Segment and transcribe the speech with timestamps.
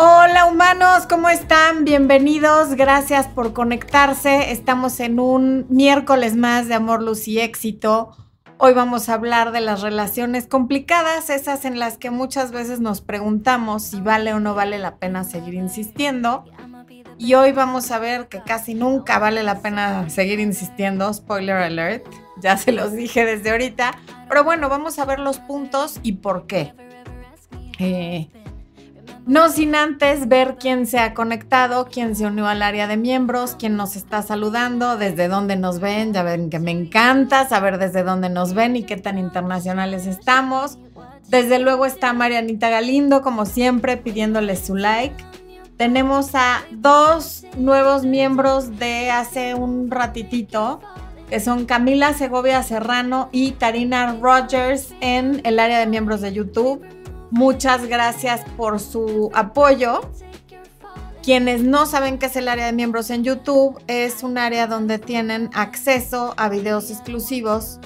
[0.00, 1.84] Hola humanos, ¿cómo están?
[1.84, 4.52] Bienvenidos, gracias por conectarse.
[4.52, 8.16] Estamos en un miércoles más de amor, luz y éxito.
[8.58, 13.00] Hoy vamos a hablar de las relaciones complicadas, esas en las que muchas veces nos
[13.00, 16.44] preguntamos si vale o no vale la pena seguir insistiendo.
[17.18, 22.06] Y hoy vamos a ver que casi nunca vale la pena seguir insistiendo, spoiler alert,
[22.40, 26.46] ya se los dije desde ahorita, pero bueno, vamos a ver los puntos y por
[26.46, 26.72] qué.
[27.80, 28.28] Eh,
[29.28, 33.56] no sin antes ver quién se ha conectado, quién se unió al área de miembros,
[33.58, 36.14] quién nos está saludando, desde dónde nos ven.
[36.14, 40.78] Ya ven que me encanta saber desde dónde nos ven y qué tan internacionales estamos.
[41.28, 45.22] Desde luego está Marianita Galindo, como siempre, pidiéndole su like.
[45.76, 50.80] Tenemos a dos nuevos miembros de hace un ratitito,
[51.28, 56.82] que son Camila Segovia Serrano y Tarina Rogers en el área de miembros de YouTube.
[57.30, 60.00] Muchas gracias por su apoyo.
[61.22, 64.98] Quienes no saben qué es el área de miembros en YouTube, es un área donde
[64.98, 67.80] tienen acceso a videos exclusivos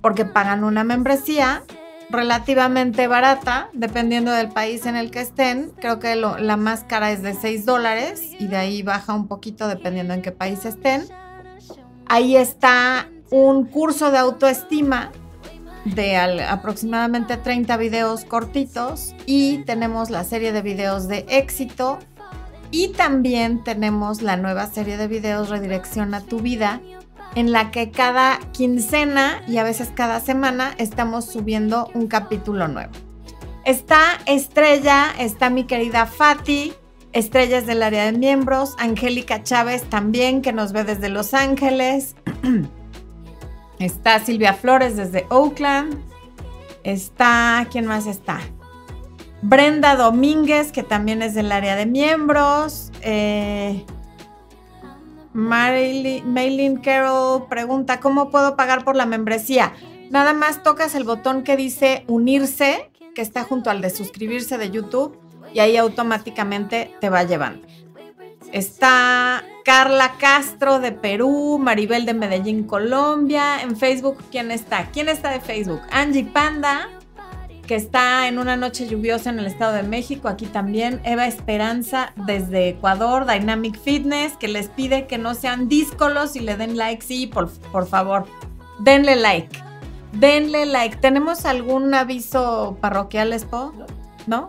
[0.00, 1.62] porque pagan una membresía
[2.10, 5.72] relativamente barata, dependiendo del país en el que estén.
[5.80, 9.68] Creo que la más cara es de 6 dólares y de ahí baja un poquito
[9.68, 11.06] dependiendo en qué país estén.
[12.06, 15.10] Ahí está un curso de autoestima
[15.84, 21.98] de aproximadamente 30 videos cortitos y tenemos la serie de videos de éxito
[22.70, 26.80] y también tenemos la nueva serie de videos Redirección a tu vida
[27.34, 32.92] en la que cada quincena y a veces cada semana estamos subiendo un capítulo nuevo.
[33.64, 36.72] Está Estrella, está mi querida Fati,
[37.12, 42.16] Estrellas del área de miembros, Angélica Chávez también que nos ve desde Los Ángeles.
[43.78, 46.00] Está Silvia Flores desde Oakland.
[46.84, 48.40] Está, ¿quién más está?
[49.42, 52.90] Brenda Domínguez, que también es del área de miembros.
[53.02, 53.84] Eh,
[55.34, 59.72] Maylin Carroll pregunta, ¿cómo puedo pagar por la membresía?
[60.10, 64.70] Nada más tocas el botón que dice unirse, que está junto al de suscribirse de
[64.70, 65.18] YouTube,
[65.52, 67.66] y ahí automáticamente te va llevando.
[68.54, 73.60] Está Carla Castro de Perú, Maribel de Medellín, Colombia.
[73.60, 74.92] En Facebook, ¿quién está?
[74.92, 75.80] ¿Quién está de Facebook?
[75.90, 76.88] Angie Panda,
[77.66, 81.00] que está en una noche lluviosa en el Estado de México, aquí también.
[81.02, 86.56] Eva Esperanza desde Ecuador, Dynamic Fitness, que les pide que no sean díscolos y le
[86.56, 87.04] den like.
[87.04, 88.24] Sí, por, por favor,
[88.78, 89.50] denle like.
[90.12, 90.98] Denle like.
[90.98, 93.72] ¿Tenemos algún aviso parroquial, Expo?
[94.28, 94.48] ¿No?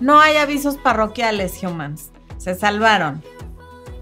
[0.00, 2.12] No hay avisos parroquiales, humans.
[2.38, 3.22] Se salvaron.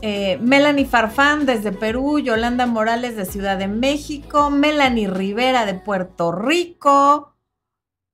[0.02, 6.32] Eh, Melanie Farfán desde Perú, Yolanda Morales de Ciudad de México, Melanie Rivera de Puerto
[6.32, 7.34] Rico.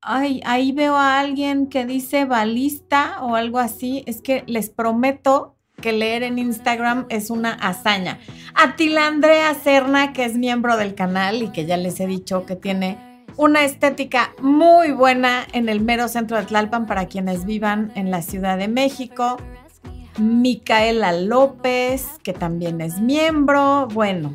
[0.00, 4.02] Ay, ahí veo a alguien que dice balista o algo así.
[4.06, 8.18] Es que les prometo que leer en Instagram es una hazaña.
[8.54, 12.56] Atila Andrea Serna, que es miembro del canal y que ya les he dicho que
[12.56, 12.98] tiene
[13.36, 18.22] una estética muy buena en el mero centro de Tlalpan para quienes vivan en la
[18.22, 19.36] Ciudad de México.
[20.18, 23.88] Micaela López, que también es miembro.
[23.92, 24.34] Bueno,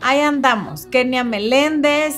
[0.00, 0.86] ahí andamos.
[0.86, 2.16] Kenia Meléndez.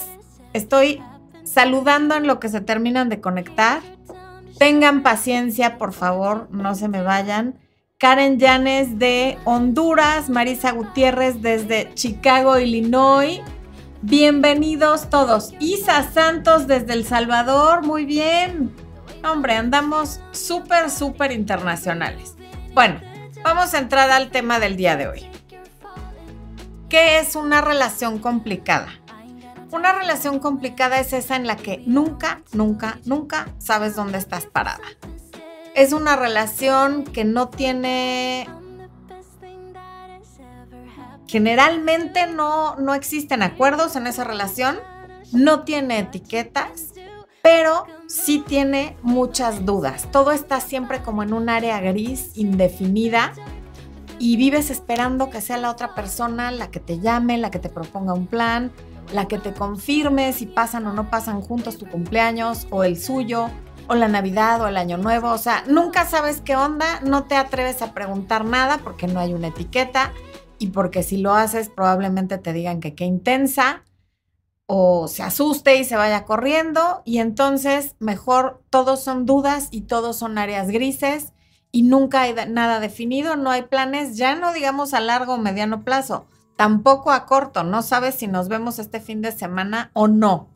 [0.53, 1.03] Estoy
[1.45, 3.81] saludando en lo que se terminan de conectar.
[4.59, 7.59] Tengan paciencia, por favor, no se me vayan.
[7.99, 13.41] Karen Llanes de Honduras, Marisa Gutiérrez desde Chicago, Illinois.
[14.03, 15.55] Bienvenidos todos.
[15.59, 18.71] Isa Santos desde El Salvador, muy bien.
[19.25, 22.34] Hombre, andamos súper, súper internacionales.
[22.75, 23.01] Bueno,
[23.45, 25.31] vamos a entrar al tema del día de hoy.
[26.89, 28.89] ¿Qué es una relación complicada?
[29.71, 34.83] Una relación complicada es esa en la que nunca, nunca, nunca sabes dónde estás parada.
[35.77, 38.49] Es una relación que no tiene...
[41.29, 44.81] Generalmente no, no existen acuerdos en esa relación,
[45.33, 46.94] no tiene etiquetas,
[47.45, 50.09] pero sí tiene muchas dudas.
[50.11, 53.35] Todo está siempre como en un área gris, indefinida,
[54.19, 57.69] y vives esperando que sea la otra persona la que te llame, la que te
[57.69, 58.73] proponga un plan,
[59.13, 63.51] la que te confirme si pasan o no pasan juntos tu cumpleaños o el suyo,
[63.89, 65.31] o la Navidad o el Año Nuevo.
[65.31, 69.35] O sea, nunca sabes qué onda, no te atreves a preguntar nada porque no hay
[69.35, 70.15] una etiqueta
[70.59, 73.83] y porque si lo haces probablemente te digan que qué intensa
[74.66, 80.16] o se asuste y se vaya corriendo y entonces mejor todos son dudas y todos
[80.16, 81.33] son áreas grises
[81.71, 85.83] y nunca hay nada definido, no hay planes, ya no digamos a largo o mediano
[85.83, 86.27] plazo,
[86.57, 90.49] tampoco a corto, no sabes si nos vemos este fin de semana o no.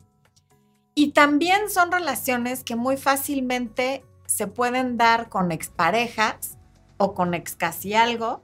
[0.95, 6.57] Y también son relaciones que muy fácilmente se pueden dar con exparejas
[6.97, 8.43] o con ex casi algo,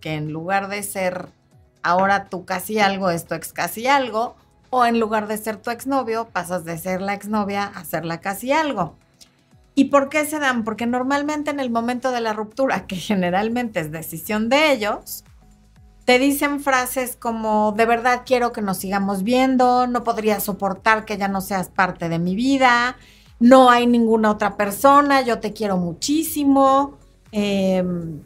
[0.00, 1.28] que en lugar de ser
[1.82, 4.36] ahora tu casi algo es tu ex casi algo,
[4.70, 8.20] o en lugar de ser tu exnovio pasas de ser la exnovia a ser la
[8.20, 8.96] casi algo.
[9.74, 10.64] ¿Y por qué se dan?
[10.64, 15.24] Porque normalmente en el momento de la ruptura, que generalmente es decisión de ellos,
[16.04, 21.16] te dicen frases como, de verdad quiero que nos sigamos viendo, no podría soportar que
[21.16, 22.96] ya no seas parte de mi vida,
[23.38, 26.98] no hay ninguna otra persona, yo te quiero muchísimo,
[27.32, 28.22] em,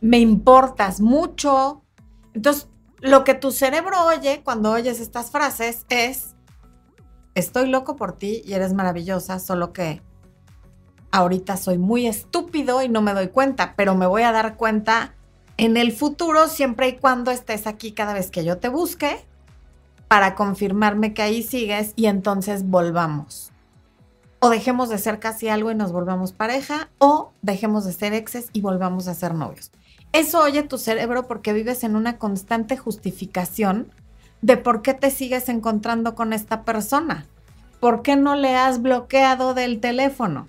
[0.00, 1.82] me importas mucho.
[2.34, 2.68] Entonces,
[3.02, 6.36] lo que tu cerebro oye cuando oyes estas frases es,
[7.34, 10.00] estoy loco por ti y eres maravillosa, solo que
[11.10, 15.14] ahorita soy muy estúpido y no me doy cuenta, pero me voy a dar cuenta
[15.56, 19.26] en el futuro siempre y cuando estés aquí cada vez que yo te busque
[20.06, 23.50] para confirmarme que ahí sigues y entonces volvamos.
[24.38, 28.48] O dejemos de ser casi algo y nos volvamos pareja, o dejemos de ser exes
[28.52, 29.70] y volvamos a ser novios.
[30.12, 33.90] Eso oye tu cerebro porque vives en una constante justificación
[34.42, 37.26] de por qué te sigues encontrando con esta persona.
[37.80, 40.46] ¿Por qué no le has bloqueado del teléfono?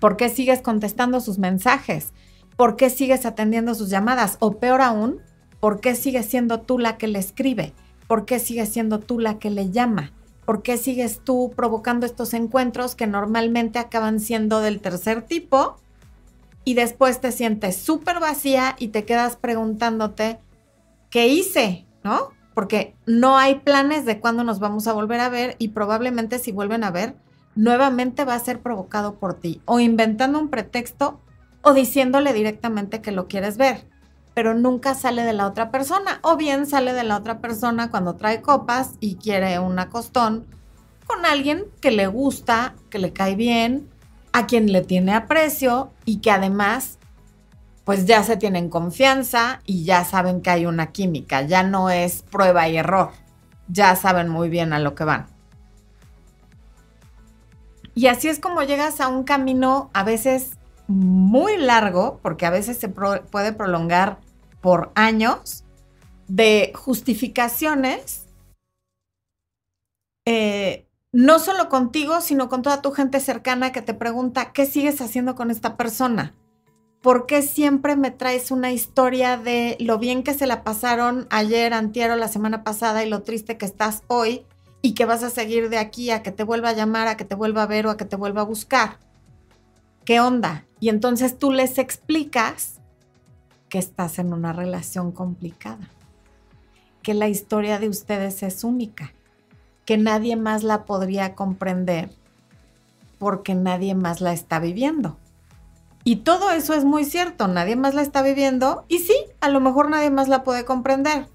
[0.00, 2.12] ¿Por qué sigues contestando sus mensajes?
[2.56, 4.36] ¿Por qué sigues atendiendo sus llamadas?
[4.40, 5.20] O peor aún,
[5.60, 7.72] ¿por qué sigues siendo tú la que le escribe?
[8.08, 10.12] ¿Por qué sigues siendo tú la que le llama?
[10.44, 15.76] ¿Por qué sigues tú provocando estos encuentros que normalmente acaban siendo del tercer tipo?
[16.66, 20.40] Y después te sientes súper vacía y te quedas preguntándote,
[21.10, 21.86] ¿qué hice?
[22.02, 22.30] ¿No?
[22.54, 26.50] Porque no hay planes de cuándo nos vamos a volver a ver y probablemente si
[26.50, 27.14] vuelven a ver,
[27.54, 31.20] nuevamente va a ser provocado por ti o inventando un pretexto
[31.62, 33.86] o diciéndole directamente que lo quieres ver,
[34.34, 38.16] pero nunca sale de la otra persona o bien sale de la otra persona cuando
[38.16, 40.46] trae copas y quiere un acostón
[41.06, 43.88] con alguien que le gusta, que le cae bien
[44.36, 46.98] a quien le tiene aprecio y que además
[47.84, 52.22] pues ya se tienen confianza y ya saben que hay una química, ya no es
[52.22, 53.12] prueba y error,
[53.68, 55.26] ya saben muy bien a lo que van.
[57.94, 62.76] Y así es como llegas a un camino a veces muy largo, porque a veces
[62.76, 64.18] se puede prolongar
[64.60, 65.64] por años,
[66.28, 68.26] de justificaciones
[70.26, 75.00] eh, no solo contigo, sino con toda tu gente cercana que te pregunta, ¿qué sigues
[75.00, 76.34] haciendo con esta persona?
[77.00, 81.72] ¿Por qué siempre me traes una historia de lo bien que se la pasaron ayer,
[81.72, 84.44] antier la semana pasada y lo triste que estás hoy
[84.82, 87.24] y que vas a seguir de aquí a que te vuelva a llamar, a que
[87.24, 88.98] te vuelva a ver o a que te vuelva a buscar?
[90.04, 90.66] ¿Qué onda?
[90.80, 92.80] Y entonces tú les explicas
[93.68, 95.88] que estás en una relación complicada,
[97.02, 99.12] que la historia de ustedes es única
[99.86, 102.10] que nadie más la podría comprender
[103.18, 105.16] porque nadie más la está viviendo.
[106.04, 109.60] Y todo eso es muy cierto, nadie más la está viviendo y sí, a lo
[109.60, 111.26] mejor nadie más la puede comprender.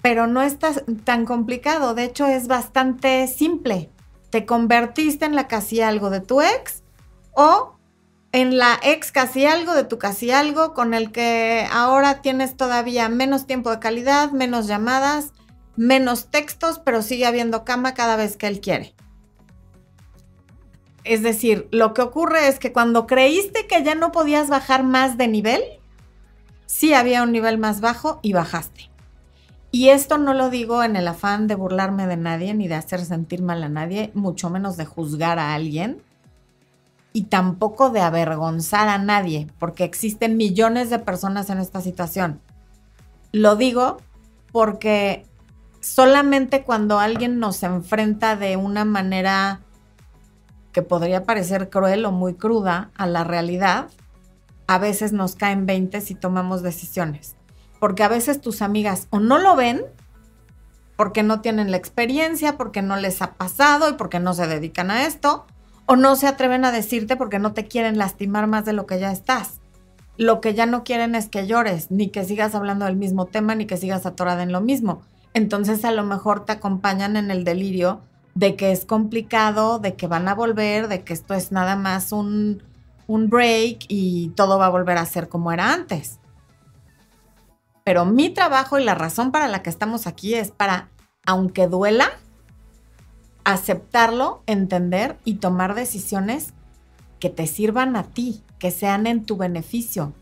[0.00, 0.56] Pero no es
[1.04, 3.90] tan complicado, de hecho es bastante simple.
[4.30, 6.82] Te convertiste en la casi algo de tu ex
[7.32, 7.76] o
[8.32, 13.08] en la ex casi algo de tu casi algo con el que ahora tienes todavía
[13.08, 15.32] menos tiempo de calidad, menos llamadas,
[15.76, 18.94] menos textos, pero sigue habiendo cama cada vez que él quiere.
[21.04, 25.18] Es decir, lo que ocurre es que cuando creíste que ya no podías bajar más
[25.18, 25.62] de nivel,
[26.66, 28.90] sí había un nivel más bajo y bajaste.
[29.70, 33.04] Y esto no lo digo en el afán de burlarme de nadie ni de hacer
[33.04, 36.00] sentir mal a nadie, mucho menos de juzgar a alguien
[37.12, 42.40] y tampoco de avergonzar a nadie, porque existen millones de personas en esta situación.
[43.32, 43.98] Lo digo
[44.52, 45.26] porque
[45.84, 49.60] solamente cuando alguien nos enfrenta de una manera
[50.72, 53.88] que podría parecer cruel o muy cruda a la realidad,
[54.66, 57.36] a veces nos caen 20 si tomamos decisiones.
[57.80, 59.82] Porque a veces tus amigas o no lo ven,
[60.96, 64.90] porque no tienen la experiencia, porque no les ha pasado y porque no se dedican
[64.90, 65.44] a esto,
[65.84, 68.98] o no se atreven a decirte porque no te quieren lastimar más de lo que
[68.98, 69.60] ya estás.
[70.16, 73.54] Lo que ya no quieren es que llores, ni que sigas hablando del mismo tema,
[73.54, 75.02] ni que sigas atorada en lo mismo
[75.34, 78.00] entonces a lo mejor te acompañan en el delirio
[78.34, 82.12] de que es complicado, de que van a volver, de que esto es nada más
[82.12, 82.62] un,
[83.06, 86.18] break y todo va a volver a ser como era antes.
[87.84, 90.88] Pero mi trabajo y la razón para la que estamos aquí es para,
[91.26, 92.10] aunque duela,
[93.44, 96.54] aceptarlo, entender y tomar decisiones
[97.20, 100.14] que te sirvan a ti, que sean en tu beneficio,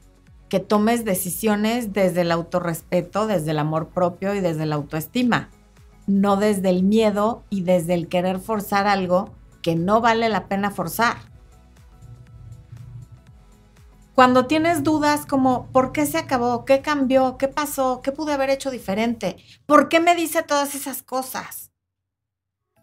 [0.53, 5.49] que tomes decisiones desde el autorrespeto, desde el amor propio y desde la autoestima,
[6.07, 9.31] no desde el miedo y desde el querer forzar algo
[9.63, 11.17] que no vale la pena forzar.
[14.15, 16.67] Cuando tienes dudas como ¿por qué se acabó?
[16.67, 17.39] ¿Qué cambió?
[17.39, 18.03] ¿Qué pasó?
[18.03, 19.39] ¿Qué pude haber hecho diferente?
[19.65, 21.71] ¿Por qué me dice todas esas cosas?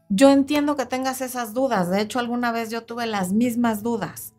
[0.10, 1.92] Yo entiendo que tengas esas dudas.
[1.92, 4.34] De hecho, alguna vez yo tuve las mismas dudas.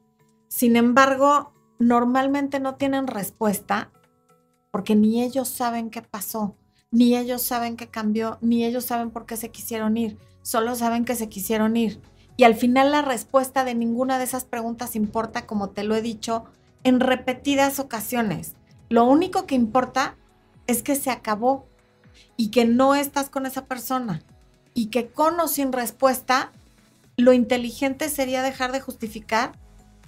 [0.49, 3.91] Sin embargo, normalmente no tienen respuesta
[4.71, 6.55] porque ni ellos saben qué pasó,
[6.93, 10.19] ni ellos saben qué cambió, ni ellos saben por qué se quisieron ir.
[10.43, 12.01] Solo saben que se quisieron ir.
[12.37, 16.03] Y al final la respuesta de ninguna de esas preguntas importa, como te lo he
[16.03, 16.45] dicho,
[16.85, 18.55] en repetidas ocasiones.
[18.89, 20.17] Lo único que importa
[20.67, 21.67] es que se acabó
[22.37, 24.23] y que no estás con esa persona
[24.75, 26.53] y que con o sin respuesta,
[27.17, 29.59] lo inteligente sería dejar de justificar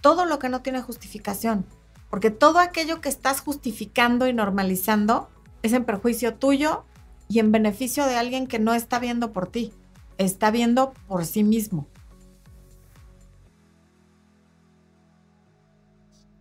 [0.02, 1.64] todo lo que no tiene justificación,
[2.10, 5.30] porque todo aquello que estás justificando y normalizando
[5.62, 6.84] es en perjuicio tuyo
[7.28, 9.72] y en beneficio de alguien que no está viendo por ti,
[10.18, 11.86] está viendo por sí mismo.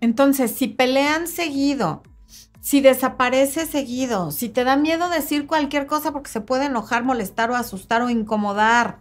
[0.02, 2.02] Entonces, si pelean seguido,
[2.60, 7.52] si desaparece seguido, si te da miedo decir cualquier cosa porque se puede enojar, molestar
[7.52, 9.00] o asustar o incomodar,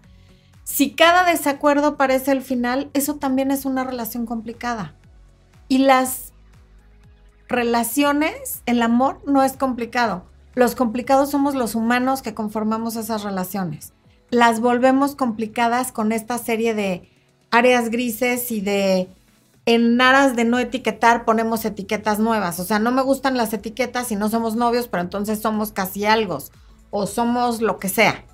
[0.71, 4.95] si cada desacuerdo parece el final, eso también es una relación complicada.
[5.67, 6.33] Y las
[7.49, 10.23] relaciones, el amor no es complicado.
[10.55, 13.93] Los complicados somos los humanos que conformamos esas relaciones.
[14.31, 17.11] Las volvemos complicadas con esta serie de
[17.51, 19.09] áreas grises y de
[19.67, 22.61] en aras de no etiquetar ponemos etiquetas nuevas.
[22.61, 26.05] O sea, no me gustan las etiquetas y no somos novios, pero entonces somos casi
[26.05, 26.39] algo
[26.91, 28.25] o somos lo que sea.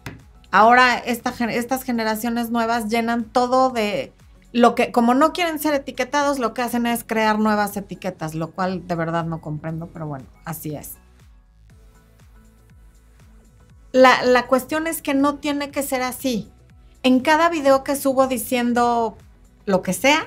[0.57, 4.15] Ahora estas generaciones nuevas llenan todo de
[4.53, 8.53] lo que, como no quieren ser etiquetados, lo que hacen es crear nuevas etiquetas, lo
[8.53, 10.95] cual de verdad no comprendo, pero bueno, así es.
[13.93, 16.51] La, la cuestión es que no tiene que ser así.
[17.03, 19.19] En cada video que subo diciendo
[19.67, 20.25] lo que sea,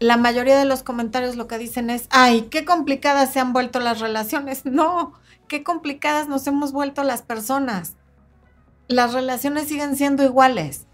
[0.00, 3.78] la mayoría de los comentarios lo que dicen es, ay, qué complicadas se han vuelto
[3.78, 4.64] las relaciones.
[4.64, 5.12] No,
[5.46, 7.94] qué complicadas nos hemos vuelto las personas.
[8.88, 10.86] Las relaciones siguen siendo iguales.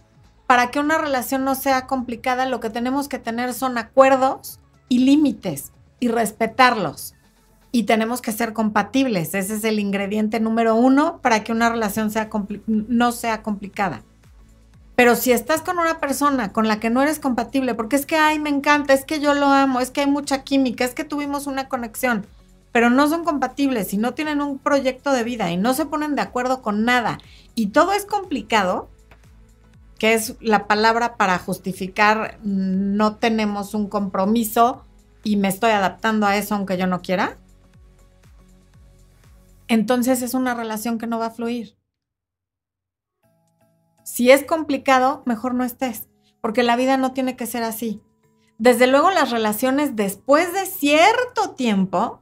[0.46, 5.00] Para que una relación no sea complicada, lo que tenemos que tener son acuerdos y
[5.00, 7.14] límites y respetarlos.
[7.72, 9.34] Y tenemos que ser compatibles.
[9.34, 12.10] Ese es el ingrediente número uno para que una relación
[12.66, 14.02] no sea complicada.
[14.96, 18.16] Pero si estás con una persona con la que no eres compatible, porque es que,
[18.16, 21.04] ay, me encanta, es que yo lo amo, es que hay mucha química, es que
[21.04, 22.26] tuvimos una conexión,
[22.72, 26.14] pero no son compatibles y no tienen un proyecto de vida y no se ponen
[26.14, 27.18] de acuerdo con nada
[27.54, 28.88] y todo es complicado,
[29.98, 34.84] que es la palabra para justificar no tenemos un compromiso
[35.24, 37.36] y me estoy adaptando a eso aunque yo no quiera,
[39.68, 41.76] entonces es una relación que no va a fluir.
[44.02, 46.08] Si es complicado, mejor no estés,
[46.40, 48.02] porque la vida no tiene que ser así.
[48.58, 52.20] Desde luego las relaciones después de cierto tiempo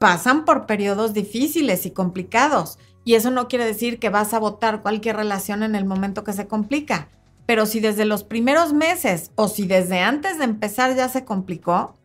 [0.00, 2.78] pasan por periodos difíciles y complicados.
[3.04, 6.32] Y eso no quiere decir que vas a votar cualquier relación en el momento que
[6.32, 7.08] se complica.
[7.44, 11.96] Pero si desde los primeros meses o si desde antes de empezar ya se complicó,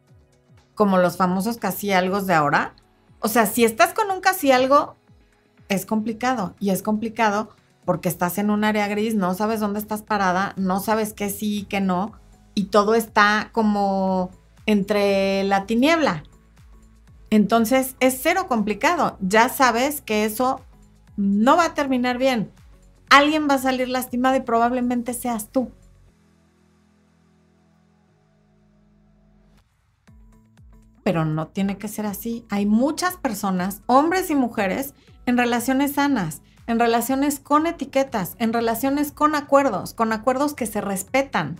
[0.74, 2.76] como los famosos casi algo de ahora,
[3.22, 4.98] o sea, si estás con un casi algo,
[5.70, 6.54] es complicado.
[6.60, 10.82] Y es complicado porque estás en un área gris, no sabes dónde estás parada, no
[10.82, 12.12] sabes qué sí y qué no,
[12.56, 14.32] y todo está como
[14.66, 16.24] entre la tiniebla.
[17.30, 20.62] Entonces es cero complicado, ya sabes que eso
[21.18, 22.52] no va a terminar bien.
[23.10, 25.72] Alguien va a salir lastimado y probablemente seas tú.
[31.04, 32.46] Pero no tiene que ser así.
[32.50, 34.94] Hay muchas personas, hombres y mujeres,
[35.28, 40.82] en relaciones sanas en relaciones con etiquetas, en relaciones con acuerdos, con acuerdos que se
[40.82, 41.60] respetan,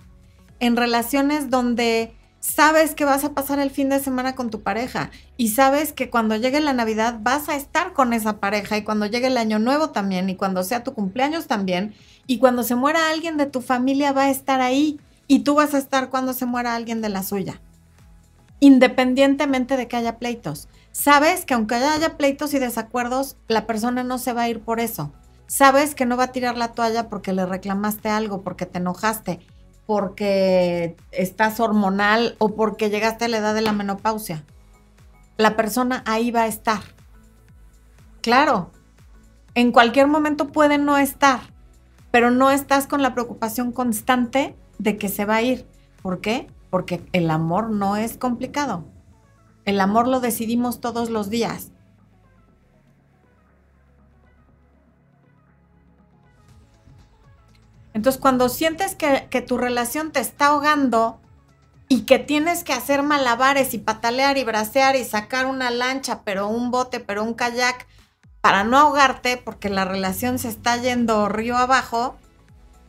[0.58, 2.15] en relaciones donde
[2.46, 6.10] sabes que vas a pasar el fin de semana con tu pareja y sabes que
[6.10, 9.58] cuando llegue la Navidad vas a estar con esa pareja y cuando llegue el año
[9.58, 11.94] nuevo también y cuando sea tu cumpleaños también
[12.28, 15.74] y cuando se muera alguien de tu familia va a estar ahí y tú vas
[15.74, 17.60] a estar cuando se muera alguien de la suya,
[18.60, 20.68] independientemente de que haya pleitos.
[20.92, 24.78] Sabes que aunque haya pleitos y desacuerdos, la persona no se va a ir por
[24.78, 25.12] eso.
[25.48, 29.40] Sabes que no va a tirar la toalla porque le reclamaste algo, porque te enojaste,
[29.86, 34.44] porque estás hormonal o porque llegaste a la edad de la menopausia.
[35.36, 36.82] La persona ahí va a estar.
[38.20, 38.72] Claro,
[39.54, 41.40] en cualquier momento puede no estar,
[42.10, 45.66] pero no estás con la preocupación constante de que se va a ir.
[46.02, 46.48] ¿Por qué?
[46.70, 48.84] Porque el amor no es complicado.
[49.64, 51.72] El amor lo decidimos todos los días.
[57.96, 61.18] Entonces, cuando sientes que, que tu relación te está ahogando
[61.88, 66.46] y que tienes que hacer malabares y patalear y bracear y sacar una lancha, pero
[66.46, 67.86] un bote, pero un kayak,
[68.42, 72.18] para no ahogarte porque la relación se está yendo río abajo,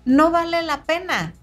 [0.03, 1.33] no vale la pena.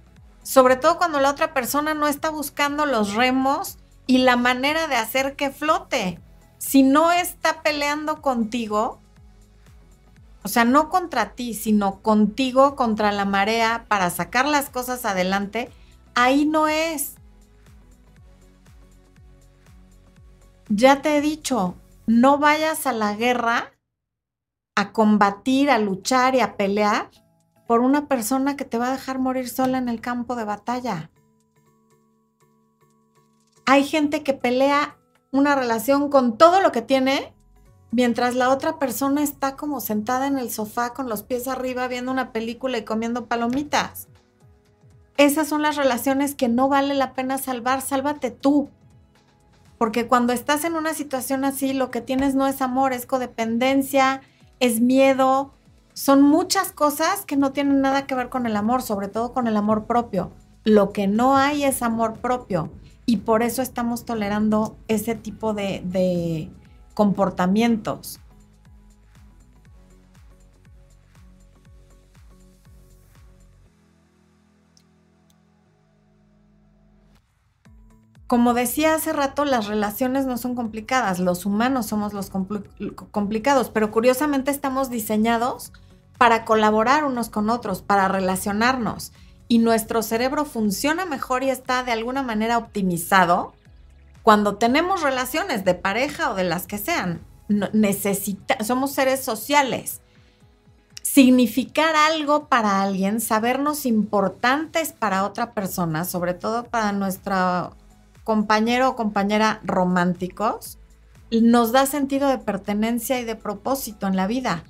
[0.43, 4.97] Sobre todo cuando la otra persona no está buscando los remos y la manera de
[4.97, 6.21] hacer que flote.
[6.59, 9.01] Si no está peleando contigo,
[10.45, 15.71] o sea, no contra ti, sino contigo contra la marea para sacar las cosas adelante,
[16.15, 17.15] ahí no es.
[20.69, 23.73] Ya te he dicho, no vayas a la guerra
[24.77, 27.11] a combatir, a luchar y a pelear
[27.67, 31.11] por una persona que te va a dejar morir sola en el campo de batalla.
[33.65, 34.99] Hay gente que pelea
[35.33, 37.34] una relación con todo lo que tiene,
[37.95, 42.11] mientras la otra persona está como sentada en el sofá con los pies arriba viendo
[42.11, 44.09] una película y comiendo palomitas.
[45.17, 48.69] Esas son las relaciones que no vale la pena salvar, sálvate tú.
[49.79, 54.23] Porque cuando estás en una situación así, lo que tienes no es amor, es codependencia,
[54.59, 55.53] es miedo,
[55.93, 59.47] son muchas cosas que no tienen nada que ver con el amor, sobre todo con
[59.47, 60.33] el amor propio.
[60.65, 62.73] Lo que no hay es amor propio
[63.07, 66.51] y por eso estamos tolerando ese tipo de,
[66.95, 68.21] comportamientos.
[78.27, 82.31] Como decía hace rato, las relaciones no son complicadas, los humanos somos los
[83.11, 85.73] complicados, pero curiosamente estamos diseñados
[86.17, 89.13] para colaborar unos con otros, para relacionarnos.
[89.47, 93.53] Y nuestro cerebro funciona mejor y está de alguna manera optimizado
[94.25, 97.21] cuando tenemos relaciones de pareja o de las que sean.
[97.47, 100.01] necesita, somos seres sociales.
[101.03, 107.77] Significar algo para alguien, sabernos importantes para otra persona, sobre todo para nuestro
[108.25, 110.79] compañero o compañera románticos,
[111.31, 114.65] nos da sentido de pertenencia y de propósito en la vida.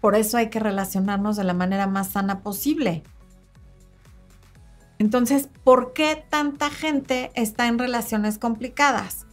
[0.00, 3.04] Por eso hay que relacionarnos de la manera más sana posible.
[5.04, 9.26] Entonces, ¿por qué tanta gente está en relaciones complicadas?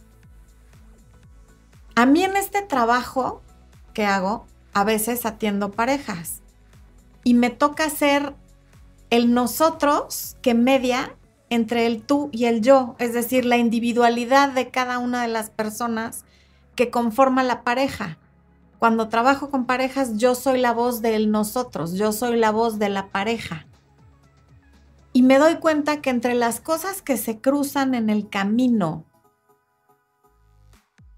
[1.94, 3.40] A mí en este trabajo
[3.94, 6.42] que hago, a veces atiendo parejas
[7.24, 8.34] y me toca ser
[9.08, 11.16] el nosotros que media
[11.48, 15.48] entre el tú y el yo, es decir, la individualidad de cada una de las
[15.48, 16.26] personas
[16.74, 18.18] que conforman la pareja.
[18.78, 22.90] Cuando trabajo con parejas, yo soy la voz del nosotros, yo soy la voz de
[22.90, 23.64] la pareja.
[25.12, 29.04] Y me doy cuenta que entre las cosas que se cruzan en el camino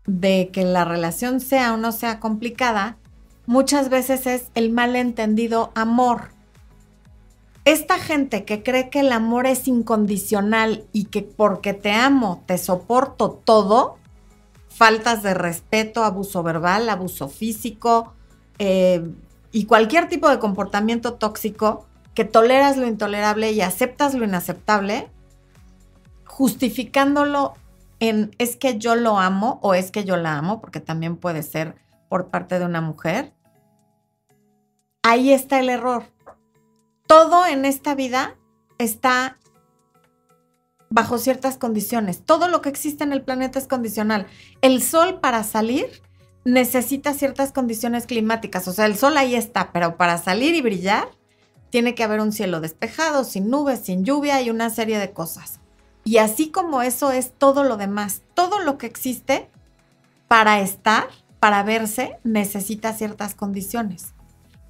[0.07, 2.99] de que la relación sea o no sea complicada,
[3.47, 6.35] muchas veces es el malentendido amor.
[7.65, 12.59] Esta gente que cree que el amor es incondicional y que porque te amo te
[12.59, 13.97] soporto todo,
[14.69, 18.13] faltas de respeto, abuso verbal, abuso físico
[18.59, 19.09] eh,
[19.51, 25.11] y cualquier tipo de comportamiento tóxico, que toleras lo intolerable y aceptas lo inaceptable,
[26.25, 27.55] justificándolo
[28.01, 31.43] en es que yo lo amo o es que yo la amo, porque también puede
[31.43, 31.75] ser
[32.09, 33.33] por parte de una mujer,
[35.03, 36.05] ahí está el error.
[37.07, 38.37] Todo en esta vida
[38.79, 39.39] está
[40.91, 42.25] bajo ciertas condiciones.
[42.25, 44.27] Todo lo que existe en el planeta es condicional.
[44.63, 45.87] El sol para salir
[46.45, 48.69] necesita ciertas condiciones climáticas.
[48.69, 51.09] O sea, el sol ahí está, pero para salir y brillar
[51.75, 55.59] tiene que haber un cielo despejado, sin nubes, sin lluvia y una serie de cosas.
[56.05, 59.51] Y así como eso es todo lo demás, todo lo que existe
[60.29, 61.09] para estar,
[61.41, 64.15] para verse, necesita ciertas condiciones.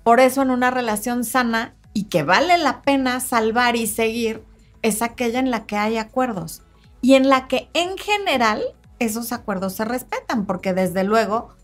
[0.02, 4.42] Por eso en una relación sana y que vale la pena salvar y seguir,
[4.80, 6.62] es aquella en la que hay acuerdos
[7.02, 8.62] y en la que en general
[8.98, 11.54] esos acuerdos se respetan, porque desde luego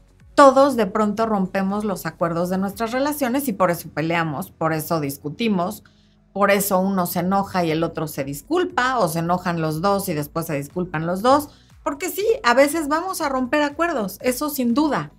[0.40, 4.98] todos de pronto rompemos los acuerdos de nuestras relaciones y por eso peleamos, por eso
[4.98, 5.84] discutimos,
[6.32, 10.08] por eso uno se enoja y el otro se disculpa, o se enojan los dos
[10.08, 11.50] y después se disculpan los dos,
[11.84, 15.12] porque sí, a veces vamos a romper acuerdos, eso sin duda.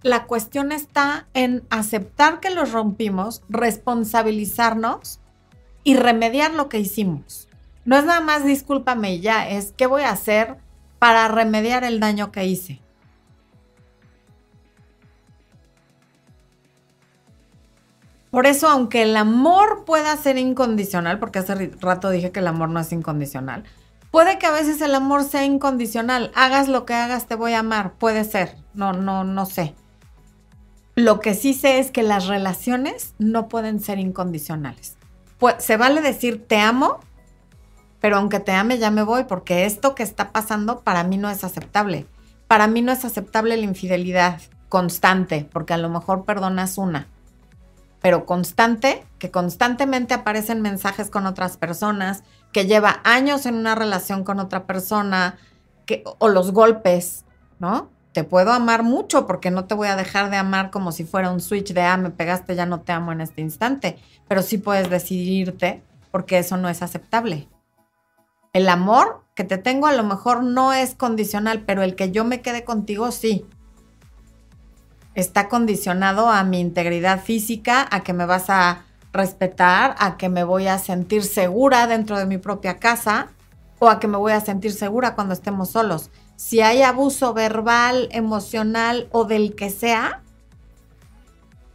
[0.00, 5.20] La cuestión está en aceptar que los rompimos, responsabilizarnos
[5.84, 7.46] y remediar lo que hicimos.
[7.84, 10.56] No es nada más discúlpame ya, es qué voy a hacer
[10.98, 12.80] para remediar el daño que hice.
[18.32, 22.70] Por eso, aunque el amor pueda ser incondicional, porque hace rato dije que el amor
[22.70, 23.64] no es incondicional,
[24.10, 26.32] puede que a veces el amor sea incondicional.
[26.34, 27.92] Hagas lo que hagas, te voy a amar.
[27.98, 28.56] Puede ser.
[28.72, 29.74] No, no, no sé.
[30.94, 34.96] Lo que sí sé es que las relaciones no pueden ser incondicionales.
[35.36, 37.00] Pues, se vale decir te amo,
[38.00, 41.28] pero aunque te ame ya me voy porque esto que está pasando para mí no
[41.28, 42.06] es aceptable.
[42.48, 44.40] Para mí no es aceptable la infidelidad
[44.70, 47.08] constante, porque a lo mejor perdonas una,
[48.02, 54.24] pero constante, que constantemente aparecen mensajes con otras personas, que lleva años en una relación
[54.24, 55.38] con otra persona,
[55.86, 57.24] que, o los golpes,
[57.60, 57.90] ¿no?
[58.12, 61.30] Te puedo amar mucho porque no te voy a dejar de amar como si fuera
[61.30, 63.96] un switch de, ah, me pegaste, ya no te amo en este instante,
[64.28, 67.48] pero sí puedes decidirte porque eso no es aceptable.
[68.52, 72.24] El amor que te tengo a lo mejor no es condicional, pero el que yo
[72.24, 73.46] me quede contigo sí.
[75.14, 80.42] Está condicionado a mi integridad física, a que me vas a respetar, a que me
[80.42, 83.28] voy a sentir segura dentro de mi propia casa
[83.78, 86.10] o a que me voy a sentir segura cuando estemos solos.
[86.36, 90.22] Si hay abuso verbal, emocional o del que sea,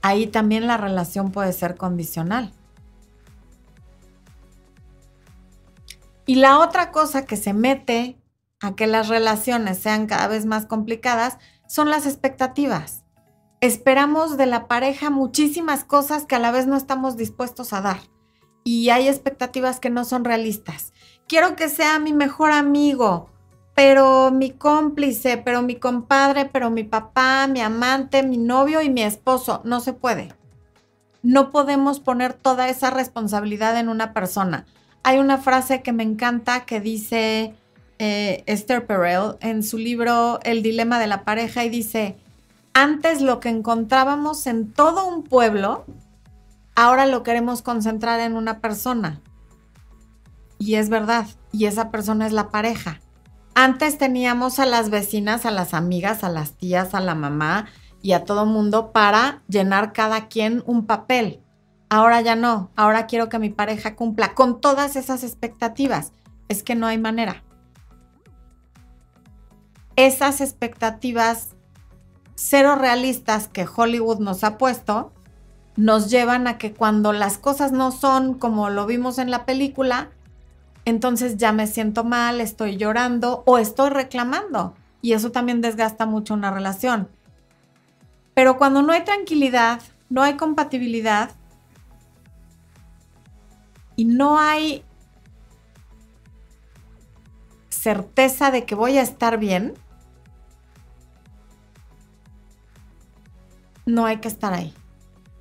[0.02, 2.54] ahí también la relación puede ser condicional.
[6.26, 8.18] Y la otra cosa que se mete
[8.60, 13.04] a que las relaciones sean cada vez más complicadas son las expectativas.
[13.62, 18.00] Esperamos de la pareja muchísimas cosas que a la vez no estamos dispuestos a dar.
[18.64, 20.94] Y hay expectativas que no son realistas.
[21.28, 23.30] Quiero que sea mi mejor amigo,
[23.76, 29.04] pero mi cómplice, pero mi compadre, pero mi papá, mi amante, mi novio y mi
[29.04, 29.62] esposo.
[29.64, 30.34] No se puede.
[31.24, 34.66] No podemos poner toda esa responsabilidad en una persona
[35.08, 37.54] hay una frase que me encanta que dice
[37.98, 42.18] eh, Esther Perel en su libro El dilema de la pareja y dice,
[42.78, 45.86] antes lo que encontrábamos en todo un pueblo,
[46.76, 49.20] ahora lo queremos concentrar en una persona.
[50.60, 53.02] Y es verdad, y esa persona es la pareja.
[53.56, 57.66] Antes teníamos a las vecinas, a las amigas, a las tías, a la mamá
[58.04, 61.42] y a todo mundo para llenar cada quien un papel.
[61.90, 66.12] Ahora ya no, ahora quiero que mi pareja cumpla con todas esas expectativas.
[66.48, 67.44] Es que no hay manera.
[69.96, 71.57] Esas expectativas
[72.38, 75.12] cero realistas que Hollywood nos ha puesto
[75.76, 80.10] nos llevan a que cuando las cosas no son como lo vimos en la película,
[80.86, 84.74] entonces ya me siento mal, estoy llorando o estoy reclamando.
[85.02, 87.10] Y eso también desgasta mucho una relación.
[88.34, 91.32] Pero cuando no hay tranquilidad, no hay compatibilidad,
[93.98, 94.86] y no hay
[97.70, 99.74] certeza de que voy a estar bien,
[103.88, 104.74] no hay que estar ahí.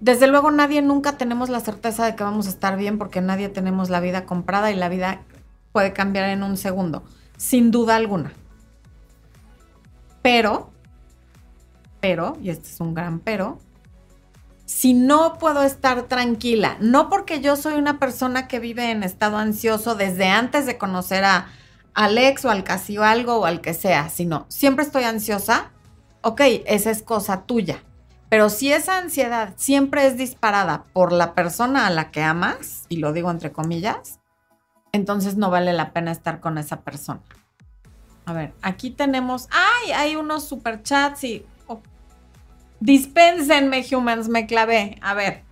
[0.00, 3.48] Desde luego nadie nunca tenemos la certeza de que vamos a estar bien porque nadie
[3.48, 5.20] tenemos la vida comprada y la vida
[5.72, 7.02] puede cambiar en un segundo,
[7.36, 8.32] sin duda alguna.
[10.22, 10.70] Pero,
[12.00, 13.58] pero, y este es un gran pero,
[14.64, 19.38] si no puedo estar tranquila, no porque yo soy una persona que vive en estado
[19.38, 21.48] ansioso desde antes de conocer a
[21.94, 25.70] Alex o al casi algo o al que sea, sino siempre estoy ansiosa,
[26.22, 27.82] ok, esa es cosa tuya.
[28.28, 32.96] Pero si esa ansiedad siempre es disparada por la persona a la que amas, y
[32.96, 34.20] lo digo entre comillas,
[34.92, 37.22] entonces no vale la pena estar con esa persona.
[38.24, 41.46] A ver, aquí tenemos, ay, hay unos superchats y
[42.80, 44.98] Dispénsenme, humans, me clavé.
[45.00, 45.42] A ver.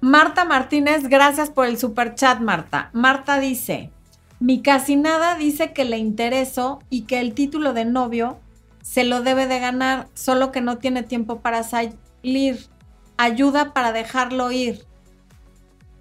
[0.00, 2.90] Marta Martínez, gracias por el super chat, Marta.
[2.92, 3.90] Marta dice:
[4.38, 8.38] Mi casi nada dice que le intereso y que el título de novio
[8.82, 12.68] se lo debe de ganar, solo que no tiene tiempo para salir.
[13.16, 14.84] Ayuda para dejarlo ir.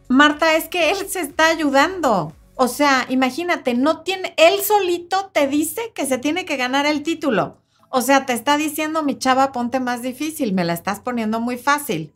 [0.09, 2.35] Marta, es que él se está ayudando.
[2.55, 7.01] O sea, imagínate, no tiene, él solito te dice que se tiene que ganar el
[7.01, 7.57] título.
[7.89, 11.57] O sea, te está diciendo mi chava, ponte más difícil, me la estás poniendo muy
[11.57, 12.13] fácil.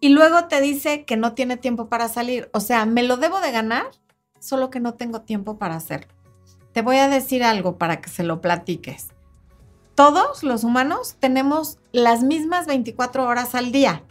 [0.00, 2.50] Y luego te dice que no tiene tiempo para salir.
[2.52, 3.86] O sea, me lo debo de ganar,
[4.40, 6.12] solo que no tengo tiempo para hacerlo.
[6.72, 9.08] Te voy a decir algo para que se lo platiques.
[10.02, 14.02] Todos los humanos tenemos las mismas 24 horas al día.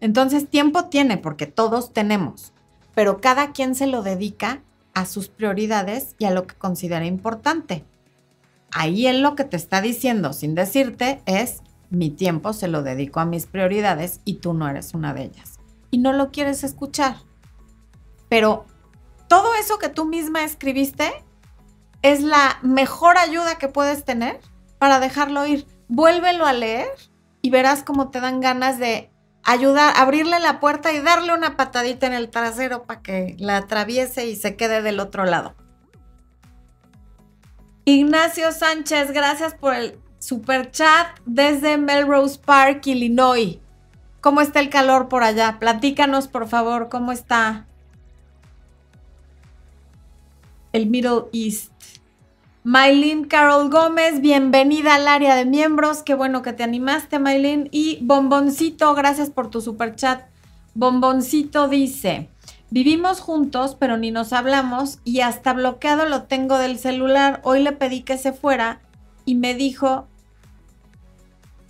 [0.00, 2.54] Entonces, tiempo tiene porque todos tenemos,
[2.94, 4.62] pero cada quien se lo dedica
[4.94, 7.84] a sus prioridades y a lo que considera importante
[8.76, 13.20] ahí él lo que te está diciendo sin decirte es, mi tiempo se lo dedico
[13.20, 15.58] a mis prioridades y tú no eres una de ellas.
[15.90, 17.16] Y no lo quieres escuchar.
[18.28, 18.66] Pero
[19.28, 21.10] todo eso que tú misma escribiste
[22.02, 24.40] es la mejor ayuda que puedes tener
[24.78, 25.66] para dejarlo ir.
[25.88, 26.88] Vuélvelo a leer
[27.42, 29.10] y verás cómo te dan ganas de
[29.44, 34.26] ayudar, abrirle la puerta y darle una patadita en el trasero para que la atraviese
[34.26, 35.54] y se quede del otro lado.
[37.84, 43.58] Ignacio Sánchez, gracias por el Super chat desde Melrose Park, Illinois.
[44.20, 45.58] ¿Cómo está el calor por allá?
[45.60, 47.68] Platícanos, por favor, ¿cómo está
[50.72, 51.75] el Middle East?
[52.66, 56.02] Maylin Carol Gómez, bienvenida al área de miembros.
[56.02, 57.68] Qué bueno que te animaste, Maylin.
[57.70, 60.24] Y Bomboncito, gracias por tu super chat.
[60.74, 62.28] Bomboncito dice:
[62.70, 67.40] Vivimos juntos, pero ni nos hablamos y hasta bloqueado lo tengo del celular.
[67.44, 68.80] Hoy le pedí que se fuera
[69.24, 70.08] y me dijo: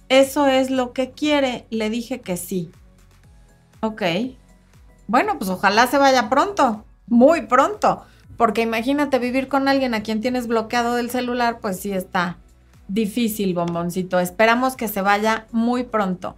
[0.08, 1.66] ¿Eso es lo que quiere?
[1.68, 2.70] Le dije que sí.
[3.80, 4.00] Ok.
[5.08, 8.06] Bueno, pues ojalá se vaya pronto, muy pronto
[8.36, 12.38] porque imagínate vivir con alguien a quien tienes bloqueado del celular, pues sí está
[12.88, 14.20] difícil, bomboncito.
[14.20, 16.36] Esperamos que se vaya muy pronto.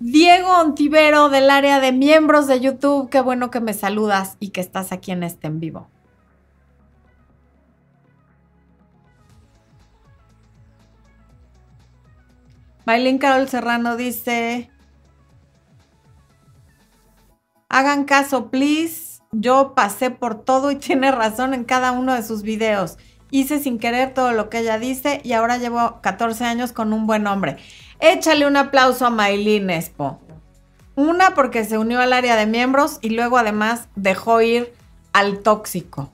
[0.00, 4.60] Diego Ontivero del área de miembros de YouTube, qué bueno que me saludas y que
[4.60, 5.88] estás aquí en este en vivo.
[12.84, 14.68] Maylin Carol Serrano dice,
[17.68, 22.42] hagan caso, please yo pasé por todo y tiene razón en cada uno de sus
[22.42, 22.98] videos.
[23.30, 27.06] Hice sin querer todo lo que ella dice y ahora llevo 14 años con un
[27.06, 27.56] buen hombre.
[27.98, 30.20] Échale un aplauso a Maylin Espo.
[30.94, 34.74] Una porque se unió al área de miembros y luego además dejó ir
[35.14, 36.12] al tóxico.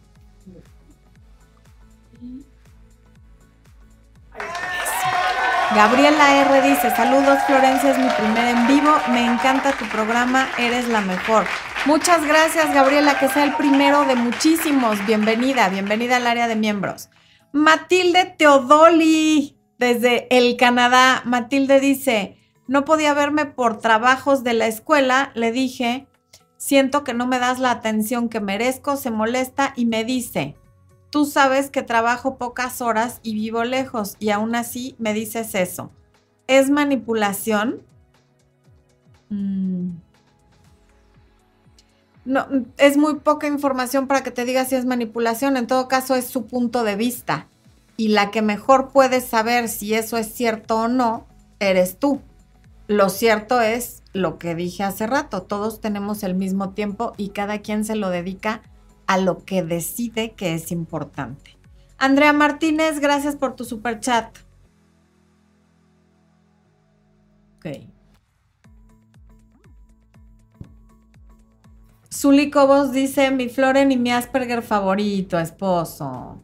[5.75, 10.89] Gabriela R dice, saludos Florencia, es mi primer en vivo, me encanta tu programa, eres
[10.89, 11.47] la mejor.
[11.89, 14.99] Muchas gracias Gabriela, que sea el primero de muchísimos.
[15.07, 17.09] Bienvenida, bienvenida al área de miembros.
[17.51, 21.23] Matilde Teodoli, desde el Canadá.
[21.25, 26.07] Matilde dice, no podía verme por trabajos de la escuela, le dije,
[26.59, 30.57] siento que no me das la atención que merezco, se molesta y me dice,
[31.09, 35.91] Tú sabes que trabajo pocas horas y vivo lejos y aún así me dices eso.
[36.49, 37.81] ¿Es manipulación?
[39.31, 40.08] Mm.
[42.29, 45.57] No, es muy poca información para que te diga si es manipulación.
[45.57, 47.49] En todo caso, es su punto de vista.
[47.97, 51.27] Y la que mejor puedes saber si eso es cierto o no,
[51.59, 52.21] eres tú.
[52.87, 55.41] Lo cierto es lo que dije hace rato.
[55.41, 58.61] Todos tenemos el mismo tiempo y cada quien se lo dedica
[59.07, 61.57] a lo que decide que es importante.
[61.97, 64.37] Andrea Martínez, gracias por tu super chat.
[67.57, 67.98] Ok.
[72.13, 76.41] Zuli Cobos dice, mi Floren y mi Asperger favorito, esposo.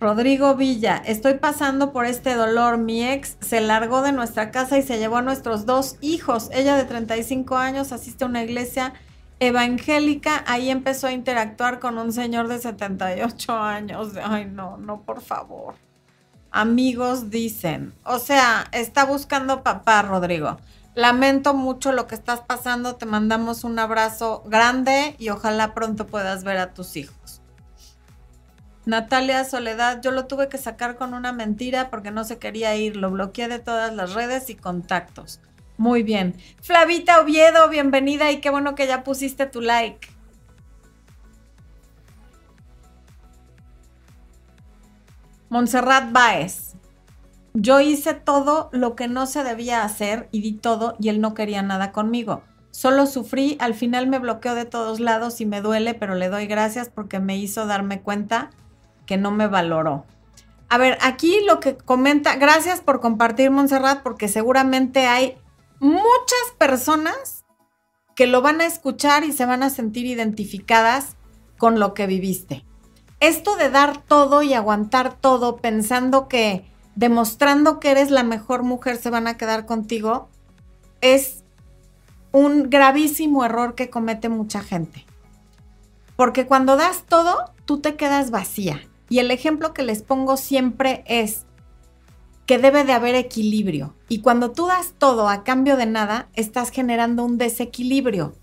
[0.00, 2.76] Rodrigo Villa, estoy pasando por este dolor.
[2.76, 6.48] Mi ex se largó de nuestra casa y se llevó a nuestros dos hijos.
[6.52, 8.94] Ella de 35 años asiste a una iglesia
[9.38, 14.12] evangélica, ahí empezó a interactuar con un señor de 78 años.
[14.24, 15.74] Ay, no, no, por favor.
[16.50, 20.58] Amigos dicen, o sea, está buscando papá, Rodrigo.
[20.94, 26.44] Lamento mucho lo que estás pasando, te mandamos un abrazo grande y ojalá pronto puedas
[26.44, 27.40] ver a tus hijos.
[28.84, 32.96] Natalia Soledad, yo lo tuve que sacar con una mentira porque no se quería ir,
[32.96, 35.40] lo bloqueé de todas las redes y contactos.
[35.78, 36.34] Muy bien.
[36.60, 40.08] Flavita Oviedo, bienvenida y qué bueno que ya pusiste tu like.
[45.48, 46.71] Montserrat Baez.
[47.54, 51.34] Yo hice todo lo que no se debía hacer y di todo y él no
[51.34, 52.42] quería nada conmigo.
[52.70, 56.46] Solo sufrí, al final me bloqueó de todos lados y me duele, pero le doy
[56.46, 58.50] gracias porque me hizo darme cuenta
[59.04, 60.06] que no me valoró.
[60.70, 65.36] A ver, aquí lo que comenta, gracias por compartir Montserrat porque seguramente hay
[65.80, 67.44] muchas personas
[68.16, 71.16] que lo van a escuchar y se van a sentir identificadas
[71.58, 72.64] con lo que viviste.
[73.20, 78.96] Esto de dar todo y aguantar todo pensando que demostrando que eres la mejor mujer
[78.96, 80.28] se van a quedar contigo
[81.00, 81.44] es
[82.32, 85.04] un gravísimo error que comete mucha gente.
[86.16, 88.80] Porque cuando das todo, tú te quedas vacía.
[89.08, 91.44] Y el ejemplo que les pongo siempre es,
[92.46, 93.94] que debe de haber equilibrio.
[94.08, 98.34] Y cuando tú das todo a cambio de nada, estás generando un desequilibrio.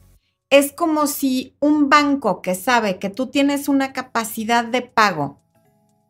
[0.50, 5.40] Es como si un banco que sabe que tú tienes una capacidad de pago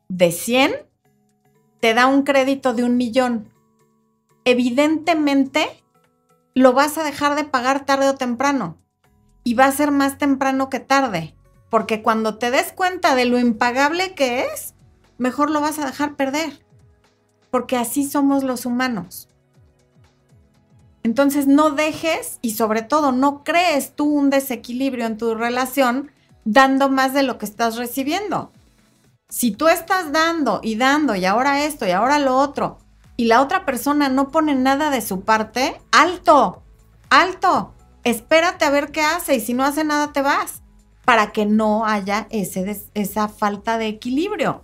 [0.08, 0.72] de 100,
[1.80, 3.50] te da un crédito de un millón.
[4.46, 5.84] Evidentemente,
[6.54, 8.78] lo vas a dejar de pagar tarde o temprano.
[9.44, 11.36] Y va a ser más temprano que tarde.
[11.70, 14.74] Porque cuando te des cuenta de lo impagable que es,
[15.18, 16.60] mejor lo vas a dejar perder
[17.52, 19.28] porque así somos los humanos.
[21.04, 26.12] Entonces no dejes y sobre todo no crees tú un desequilibrio en tu relación
[26.46, 28.52] dando más de lo que estás recibiendo.
[29.32, 32.80] Si tú estás dando y dando y ahora esto y ahora lo otro
[33.16, 36.64] y la otra persona no pone nada de su parte, alto,
[37.12, 40.64] alto, espérate a ver qué hace y si no hace nada te vas
[41.06, 44.64] para que no haya ese, esa falta de equilibrio.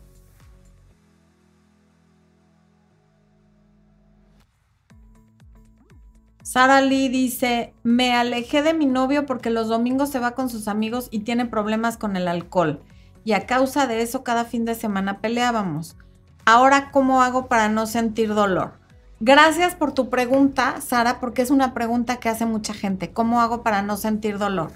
[6.42, 10.68] Sara Lee dice, me alejé de mi novio porque los domingos se va con sus
[10.68, 12.84] amigos y tiene problemas con el alcohol.
[13.26, 15.98] Y a causa de eso cada fin de semana peleábamos.
[16.46, 18.80] Ahora, ¿cómo hago para no sentir dolor?
[19.20, 23.12] Gracias por tu pregunta, Sara, porque es una pregunta que hace mucha gente.
[23.12, 24.72] ¿Cómo hago para no sentir dolor?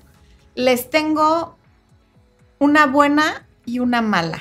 [0.55, 1.57] Les tengo
[2.57, 4.39] una buena y una mala.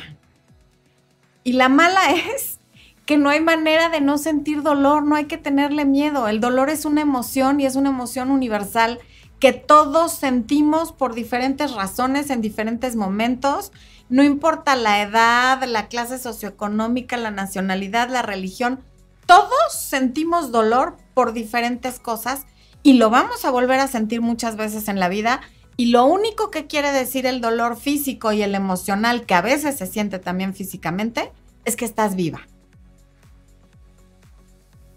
[1.45, 2.59] Y la mala es
[3.05, 6.29] que no hay manera de no sentir dolor, no hay que tenerle miedo.
[6.29, 9.01] El dolor es una emoción y es una emoción universal
[9.41, 13.73] que todos sentimos por diferentes razones en diferentes momentos.
[14.09, 18.81] No importa la edad, la clase socioeconómica, la nacionalidad, la religión,
[19.27, 22.47] todos sentimos dolor por diferentes cosas
[22.83, 25.43] y lo vamos a volver a sentir muchas veces en la vida.
[25.77, 29.77] Y lo único que quiere decir el dolor físico y el emocional, que a veces
[29.77, 31.31] se siente también físicamente,
[31.67, 32.41] es que estás viva.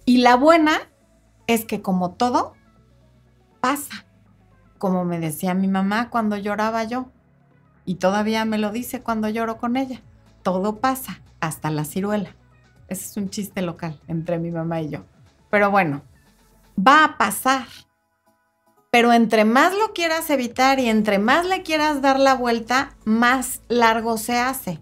[0.05, 0.89] Y la buena
[1.47, 2.53] es que como todo,
[3.59, 4.05] pasa.
[4.77, 7.11] Como me decía mi mamá cuando lloraba yo.
[7.91, 9.99] Y todavía me lo dice cuando lloro con ella.
[10.43, 12.37] Todo pasa, hasta la ciruela.
[12.87, 15.03] Ese es un chiste local entre mi mamá y yo.
[15.49, 16.01] Pero bueno,
[16.79, 17.67] va a pasar.
[18.91, 23.59] Pero entre más lo quieras evitar y entre más le quieras dar la vuelta, más
[23.67, 24.79] largo se hace.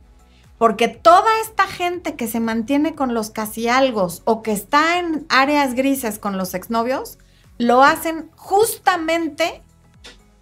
[0.60, 5.26] Porque toda esta gente que se mantiene con los casi algos o que está en
[5.30, 7.18] áreas grises con los exnovios,
[7.58, 9.64] lo hacen justamente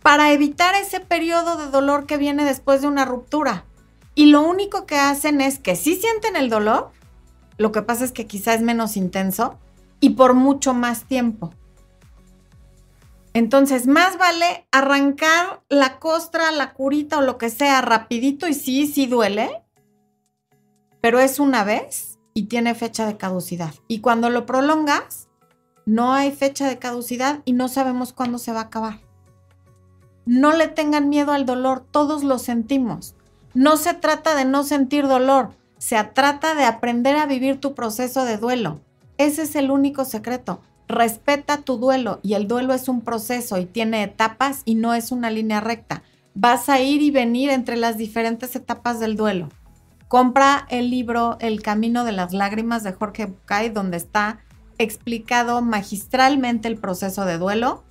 [0.08, 3.66] para evitar ese periodo de dolor que viene después de una ruptura.
[4.16, 6.92] Y lo único que hacen es que sí sienten el dolor,
[7.58, 9.60] lo que pasa es que quizá es menos intenso
[10.00, 11.52] y por mucho más tiempo.
[13.34, 18.88] Entonces, más vale arrancar la costra, la curita o lo que sea rapidito y sí,
[18.88, 19.62] sí duele,
[21.02, 23.74] pero es una vez y tiene fecha de caducidad.
[23.90, 25.28] Y cuando lo prolongas,
[25.86, 29.07] no hay fecha de caducidad y no sabemos cuándo se va a acabar.
[30.28, 33.16] No le tengan miedo al dolor, todos lo sentimos.
[33.54, 38.26] No se trata de no sentir dolor, se trata de aprender a vivir tu proceso
[38.26, 38.82] de duelo.
[39.18, 40.60] Ese es el único secreto.
[40.90, 45.14] Respeta tu duelo y el duelo es un proceso y tiene etapas y no es
[45.14, 46.04] una línea recta.
[46.34, 49.48] Vas a ir y venir entre las diferentes etapas del duelo.
[50.10, 54.40] Compra el libro El Camino de las Lágrimas de Jorge Bucay, donde está
[54.78, 57.86] explicado magistralmente el proceso de duelo.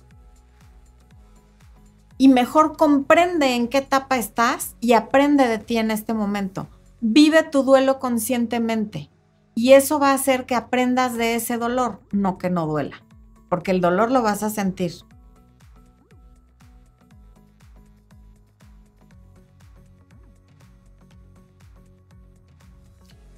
[2.17, 6.67] Y mejor comprende en qué etapa estás y aprende de ti en este momento.
[6.99, 9.09] Vive tu duelo conscientemente.
[9.53, 13.03] Y eso va a hacer que aprendas de ese dolor, no que no duela.
[13.49, 14.93] Porque el dolor lo vas a sentir.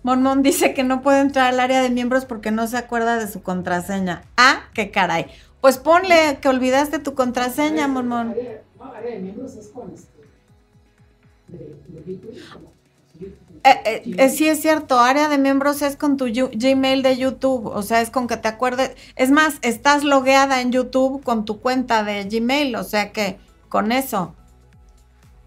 [0.03, 3.27] Monmon dice que no puede entrar al área de miembros porque no se acuerda de
[3.27, 4.23] su contraseña.
[4.37, 5.27] Ah, qué caray.
[5.61, 8.33] Pues ponle que olvidaste tu contraseña, Monmon.
[8.99, 10.19] Área de miembros es con este,
[13.21, 17.65] eh, eh, eh, sí es cierto, área de miembros es con tu Gmail de YouTube,
[17.65, 18.95] o sea, es con que te acuerdes.
[19.15, 23.91] Es más, estás logueada en YouTube con tu cuenta de Gmail, o sea que con
[23.91, 24.35] eso.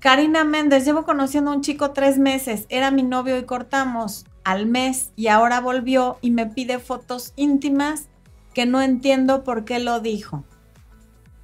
[0.00, 4.66] Karina Méndez, llevo conociendo a un chico tres meses, era mi novio y cortamos al
[4.66, 8.08] mes y ahora volvió y me pide fotos íntimas
[8.52, 10.44] que no entiendo por qué lo dijo.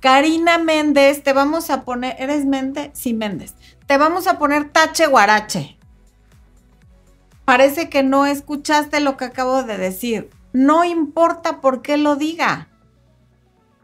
[0.01, 2.91] Karina Méndez, te vamos a poner, ¿eres mente?
[2.95, 3.55] Sí, Méndez.
[3.87, 5.79] Te vamos a poner tache guarache.
[7.45, 10.31] Parece que no escuchaste lo que acabo de decir.
[10.53, 12.69] No importa por qué lo diga.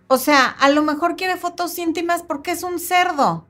[0.07, 3.47] O sea, a lo mejor quiere fotos íntimas porque es un cerdo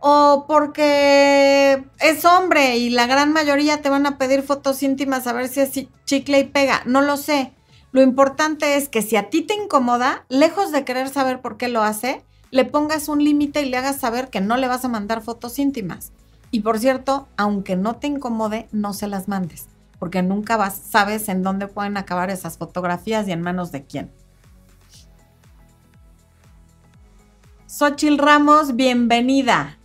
[0.00, 5.34] o porque es hombre y la gran mayoría te van a pedir fotos íntimas a
[5.34, 5.70] ver si es
[6.06, 6.82] chicle y pega.
[6.86, 7.52] No lo sé.
[7.92, 11.68] Lo importante es que si a ti te incomoda, lejos de querer saber por qué
[11.68, 14.88] lo hace, le pongas un límite y le hagas saber que no le vas a
[14.88, 16.12] mandar fotos íntimas.
[16.52, 19.68] Y por cierto, aunque no te incomode, no se las mandes,
[19.98, 24.12] porque nunca vas, sabes en dónde pueden acabar esas fotografías y en manos de quién.
[27.66, 29.79] Xochil Ramos, bienvenida.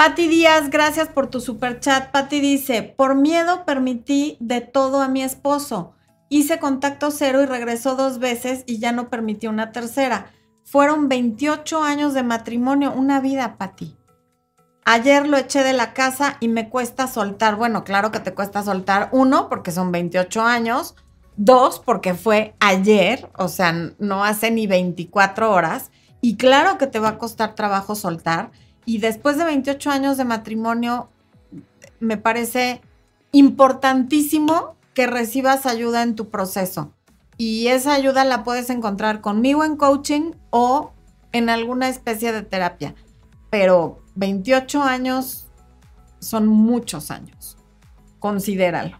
[0.00, 2.10] Patti Díaz, gracias por tu super chat.
[2.10, 5.92] Patti dice, por miedo permití de todo a mi esposo.
[6.30, 10.30] Hice contacto cero y regresó dos veces y ya no permitió una tercera.
[10.64, 13.94] Fueron 28 años de matrimonio, una vida, Pati.
[14.86, 17.56] Ayer lo eché de la casa y me cuesta soltar.
[17.56, 19.10] Bueno, claro que te cuesta soltar.
[19.12, 20.94] Uno, porque son 28 años.
[21.36, 25.90] Dos, porque fue ayer, o sea, no hace ni 24 horas.
[26.22, 28.50] Y claro que te va a costar trabajo soltar.
[28.84, 31.10] Y después de 28 años de matrimonio,
[32.00, 32.80] me parece
[33.32, 36.92] importantísimo que recibas ayuda en tu proceso.
[37.36, 40.92] Y esa ayuda la puedes encontrar conmigo en coaching o
[41.32, 42.94] en alguna especie de terapia.
[43.50, 45.48] Pero 28 años
[46.18, 47.56] son muchos años.
[48.18, 48.98] Considéralo.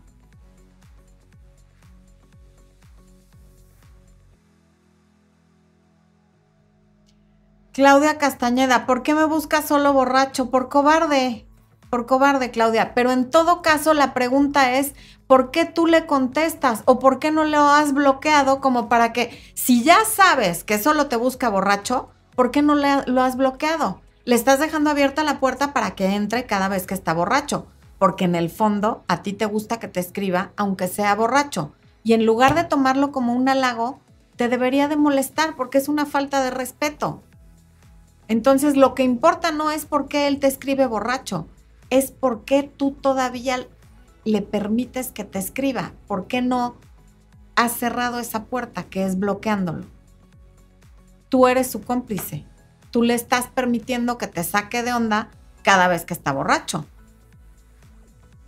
[7.72, 10.50] Claudia Castañeda, ¿por qué me buscas solo borracho?
[10.50, 11.46] Por cobarde,
[11.88, 12.94] por cobarde, Claudia.
[12.94, 14.94] Pero en todo caso, la pregunta es,
[15.28, 16.82] ¿por qué tú le contestas?
[16.86, 21.06] ¿O por qué no lo has bloqueado como para que, si ya sabes que solo
[21.06, 24.00] te busca borracho, ¿por qué no lo has bloqueado?
[24.24, 27.68] Le estás dejando abierta la puerta para que entre cada vez que está borracho,
[28.00, 31.72] porque en el fondo a ti te gusta que te escriba aunque sea borracho.
[32.02, 34.00] Y en lugar de tomarlo como un halago,
[34.34, 37.22] te debería de molestar porque es una falta de respeto.
[38.30, 41.48] Entonces lo que importa no es por qué él te escribe borracho,
[41.90, 43.66] es por qué tú todavía
[44.24, 46.76] le permites que te escriba, por qué no
[47.56, 49.84] has cerrado esa puerta que es bloqueándolo.
[51.28, 52.46] Tú eres su cómplice,
[52.92, 55.30] tú le estás permitiendo que te saque de onda
[55.64, 56.86] cada vez que está borracho.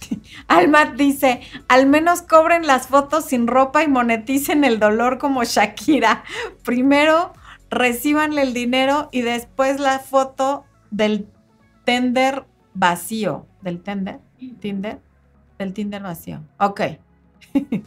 [0.47, 6.23] Almat dice, al menos cobren las fotos sin ropa y moneticen el dolor como Shakira.
[6.63, 7.33] Primero
[7.73, 11.27] recíbanle el dinero y después la foto del
[11.85, 12.45] tender
[12.75, 13.47] vacío.
[13.63, 14.21] ¿Del tender?
[14.61, 15.01] ¿Tinder?
[15.59, 16.43] Del Tinder vacío.
[16.59, 16.83] Ok.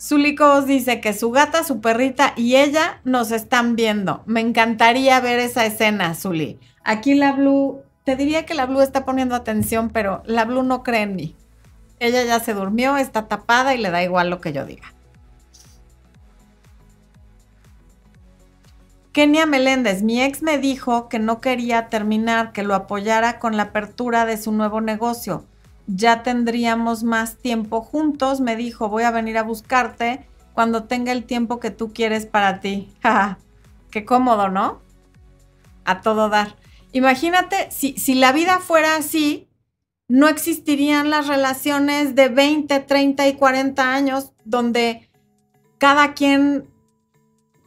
[0.00, 4.24] Zuliko dice que su gata, su perrita y ella nos están viendo.
[4.26, 6.58] Me encantaría ver esa escena, Zuli.
[6.82, 10.82] Aquí la Blue, te diría que la Blue está poniendo atención, pero la Blue no
[10.82, 11.36] cree en mí.
[12.00, 14.92] Ella ya se durmió, está tapada y le da igual lo que yo diga.
[19.12, 23.64] Kenia Meléndez, mi ex me dijo que no quería terminar, que lo apoyara con la
[23.64, 25.44] apertura de su nuevo negocio.
[25.86, 28.40] Ya tendríamos más tiempo juntos.
[28.40, 32.60] Me dijo, voy a venir a buscarte cuando tenga el tiempo que tú quieres para
[32.60, 32.90] ti.
[33.90, 34.80] Qué cómodo, ¿no?
[35.84, 36.56] A todo dar.
[36.92, 39.48] Imagínate, si, si la vida fuera así,
[40.08, 45.10] no existirían las relaciones de 20, 30 y 40 años donde
[45.78, 46.71] cada quien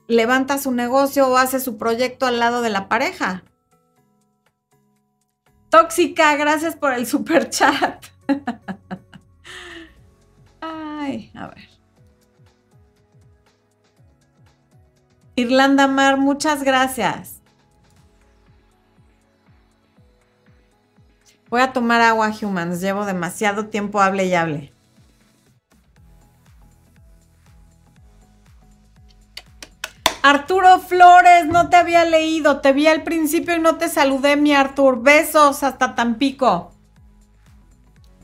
[0.07, 3.43] levanta su negocio o hace su proyecto al lado de la pareja.
[5.69, 8.05] Tóxica, gracias por el super chat.
[10.61, 11.69] Ay, a ver.
[15.35, 17.41] Irlanda Mar, muchas gracias.
[21.49, 22.81] Voy a tomar agua, humans.
[22.81, 24.74] Llevo demasiado tiempo hable y hable.
[30.27, 34.55] Arturo Flores, no te había leído, te vi al principio y no te saludé, mi
[34.55, 35.03] Artur.
[35.03, 36.71] Besos hasta Tampico.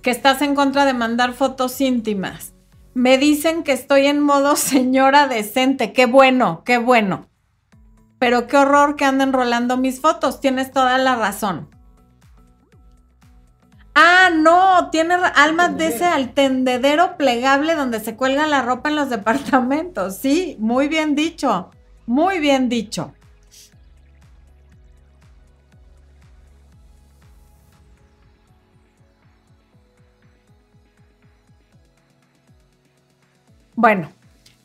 [0.02, 2.56] Que estás en contra de mandar fotos íntimas.
[2.96, 5.94] Me dicen que estoy en modo señora decente.
[5.94, 7.28] Qué bueno, qué bueno.
[8.18, 10.42] Pero qué horror que anden rolando mis fotos.
[10.42, 11.70] Tienes toda la razón.
[13.94, 18.96] Ah, no, tiene alma de ese al tendedero plegable donde se cuelga la ropa en
[18.96, 20.16] los departamentos.
[20.16, 21.70] Sí, muy bien dicho.
[22.06, 23.14] Muy bien dicho.
[33.76, 34.10] Bueno,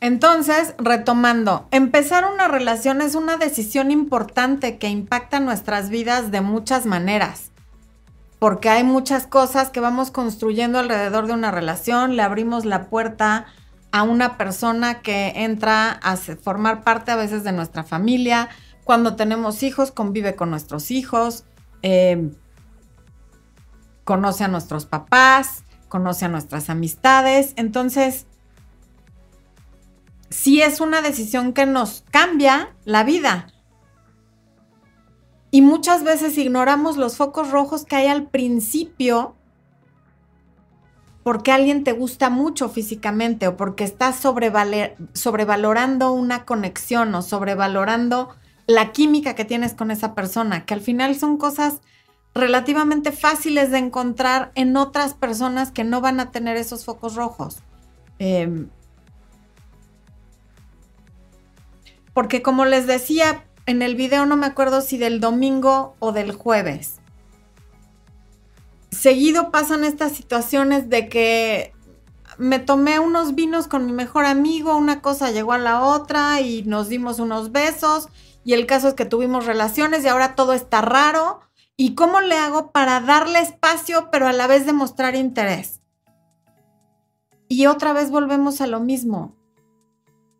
[0.00, 6.84] entonces, retomando, empezar una relación es una decisión importante que impacta nuestras vidas de muchas
[6.84, 7.50] maneras,
[8.38, 13.46] porque hay muchas cosas que vamos construyendo alrededor de una relación, le abrimos la puerta
[13.92, 18.48] a una persona que entra a formar parte a veces de nuestra familia.
[18.84, 21.44] Cuando tenemos hijos, convive con nuestros hijos,
[21.82, 22.32] em,
[24.04, 27.52] conoce a nuestros papás, conoce a nuestras amistades.
[27.56, 28.26] Entonces,
[30.30, 33.48] sí es una decisión que nos cambia la vida.
[35.50, 39.35] Y muchas veces ignoramos los focos rojos que hay al principio
[41.26, 48.28] porque alguien te gusta mucho físicamente o porque estás sobrevalorando una conexión o sobrevalorando
[48.68, 51.80] la química que tienes con esa persona, que al final son cosas
[52.32, 57.56] relativamente fáciles de encontrar en otras personas que no van a tener esos focos rojos.
[58.20, 58.68] Em,
[62.14, 66.30] porque como les decía en el video, no me acuerdo si del domingo o del
[66.30, 67.00] jueves,
[68.96, 71.72] seguido pasan estas situaciones de que
[72.38, 76.62] me tomé unos vinos con mi mejor amigo, una cosa llegó a la otra y
[76.64, 78.08] nos dimos unos besos
[78.44, 81.40] y el caso es que tuvimos relaciones y ahora todo está raro.
[81.76, 85.80] ¿Y cómo le hago para darle espacio pero a la vez demostrar interés?
[87.48, 89.34] Y otra vez volvemos a lo mismo.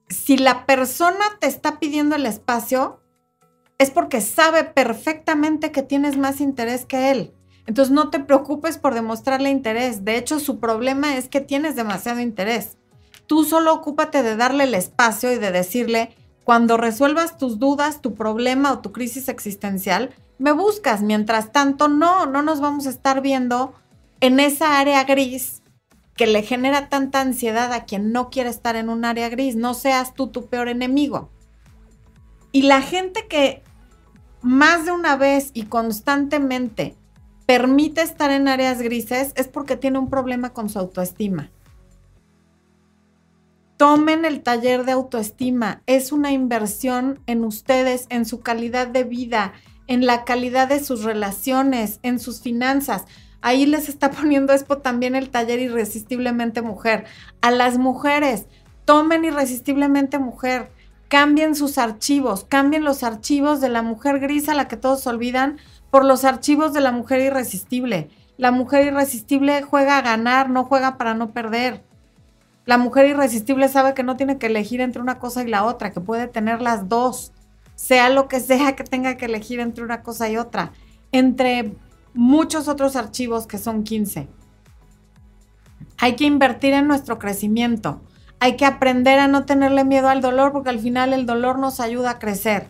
[0.09, 3.01] Si la persona te está pidiendo el espacio,
[3.79, 7.36] es porque sabe perfectamente que tienes más interés que él.
[7.67, 10.05] Entonces no te preocupes por demostrarle interés.
[10.05, 12.79] De hecho, su problema es que tienes demasiado interés.
[13.27, 16.15] Tú solo ocúpate de darle el espacio y de decirle,
[16.45, 21.03] cuando resuelvas tus dudas, tu problema o tu crisis existencial, me buscas.
[21.03, 23.75] Mientras tanto, no, no nos vamos a estar viendo
[24.21, 25.63] en esa área gris
[26.15, 29.57] que le genera tanta ansiedad a quien no quiere estar en un área gris.
[29.57, 31.31] No seas tú tu peor enemigo.
[32.53, 33.65] Y la gente que
[34.41, 36.97] más de una vez y constantemente
[37.47, 41.51] permite estar en áreas grises es porque tiene un problema con su autoestima.
[43.77, 45.83] Tomen el taller de autoestima.
[45.87, 49.53] Es una inversión en ustedes, en su calidad de vida,
[49.87, 53.05] en la calidad de sus relaciones, en sus finanzas.
[53.43, 57.05] Ahí les está poniendo Expo también el taller Irresistiblemente Mujer.
[57.43, 58.47] A las mujeres,
[58.85, 60.71] tomen Irresistiblemente Mujer.
[61.09, 65.59] Cambien sus archivos, cambien los archivos de la mujer gris a la que todos olvidan
[65.91, 68.09] por los archivos de la mujer irresistible.
[68.37, 71.83] La mujer irresistible juega a ganar, no juega para no perder.
[72.67, 75.93] La mujer irresistible sabe que no tiene que elegir entre una cosa y la otra,
[75.93, 77.33] que puede tener las dos,
[77.77, 80.73] sea lo que sea que tenga que elegir entre una cosa y otra,
[81.13, 81.75] entre
[82.13, 84.29] muchos otros archivos que son 15.
[85.99, 88.01] Hay que invertir en nuestro crecimiento.
[88.41, 91.81] Hay que aprender a no tenerle miedo al dolor porque al final el dolor nos
[91.81, 92.67] ayuda a crecer.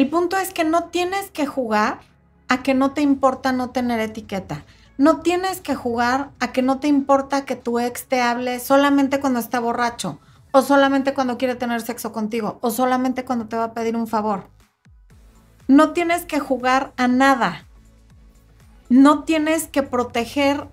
[0.00, 2.00] El punto es que no tienes que jugar
[2.48, 4.64] a que no te importa no tener etiqueta.
[4.96, 9.20] No tienes que jugar a que no te importa que tu ex te hable solamente
[9.20, 10.18] cuando está borracho,
[10.52, 14.06] o solamente cuando quiere tener sexo contigo, o solamente cuando te va a pedir un
[14.06, 14.48] favor.
[15.68, 17.66] No tienes que jugar a nada.
[18.88, 20.66] No tienes que proteger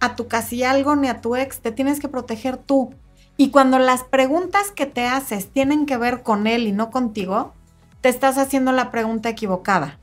[0.00, 2.96] a tu casi algo ni a tu ex, te tienes que proteger tú.
[3.36, 7.54] Y cuando las preguntas que te haces tienen que ver con él y no contigo,
[8.02, 9.98] te estás haciendo la pregunta equivocada.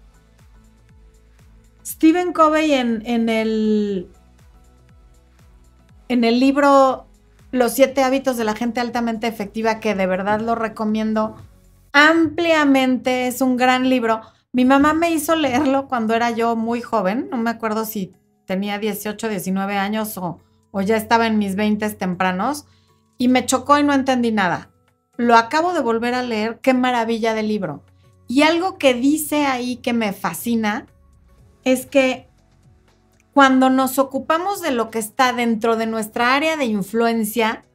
[1.85, 4.09] Stephen Covey en, el,
[6.07, 7.07] en el libro
[7.51, 11.35] Los siete hábitos de la gente altamente efectiva, que de verdad lo recomiendo
[11.91, 14.21] ampliamente, es un gran libro.
[14.53, 18.13] Mi mamá me hizo leerlo cuando era yo muy joven, no me acuerdo si
[18.45, 20.39] tenía 18, 19 años o,
[20.71, 22.65] o ya estaba en mis 20 tempranos,
[23.17, 24.69] y me chocó y no entendí nada.
[25.17, 27.83] Lo acabo de volver a leer, qué maravilla de libro.
[28.29, 30.85] Y algo que dice ahí que me fascina
[31.63, 32.29] es que
[33.33, 37.65] cuando nos ocupamos de lo que está dentro de nuestra área de influencia,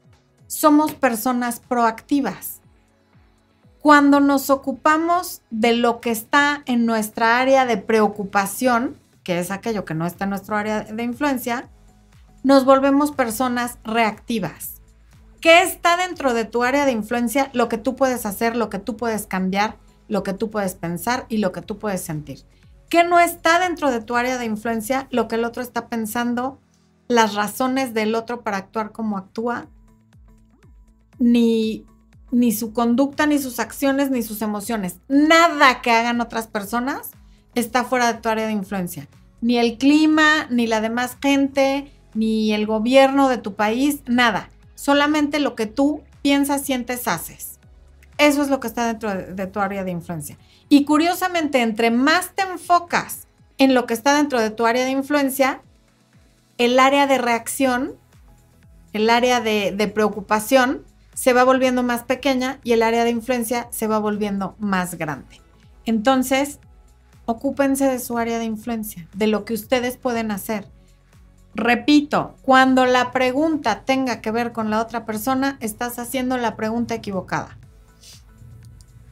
[0.46, 2.60] somos personas proactivas.
[3.80, 9.84] Cuando nos ocupamos de lo que está en nuestra área de preocupación, que es aquello
[9.84, 11.68] que no está en nuestra área de influencia,
[12.44, 14.80] nos volvemos personas reactivas.
[15.40, 17.50] ¿Qué está dentro de tu área de influencia?
[17.54, 19.78] Lo que tú puedes hacer, lo que tú puedes cambiar,
[20.08, 22.40] lo que tú puedes pensar y lo que tú puedes sentir.
[22.88, 25.08] ¿Qué no está dentro de tu área de influencia?
[25.10, 26.60] Lo que el otro está pensando,
[27.08, 29.68] las razones del otro para actuar como actúa,
[31.18, 31.86] ni,
[32.30, 34.98] ni su conducta, ni sus acciones, ni sus emociones.
[35.08, 37.10] Nada que hagan otras personas
[37.54, 39.08] está fuera de tu área de influencia.
[39.40, 44.50] Ni el clima, ni la demás gente, ni el gobierno de tu país, nada.
[44.74, 47.53] Solamente lo que tú piensas, sientes, haces.
[48.18, 50.38] Eso es lo que está dentro de, tu área de influencia.
[50.68, 53.26] Y curiosamente, entre más te enfocas
[53.58, 55.62] en lo que está dentro de tu área de influencia,
[56.58, 57.94] el área de reacción,
[58.92, 60.84] el área de, de, preocupación
[61.14, 65.40] se va volviendo más pequeña y el área de influencia se va volviendo más grande.
[65.84, 66.60] Entonces,
[67.26, 70.66] ocúpense de su área de influencia, de lo que ustedes pueden hacer.
[71.54, 76.94] Repito, cuando la pregunta tenga que ver con la otra persona, estás haciendo la pregunta
[76.94, 77.58] equivocada.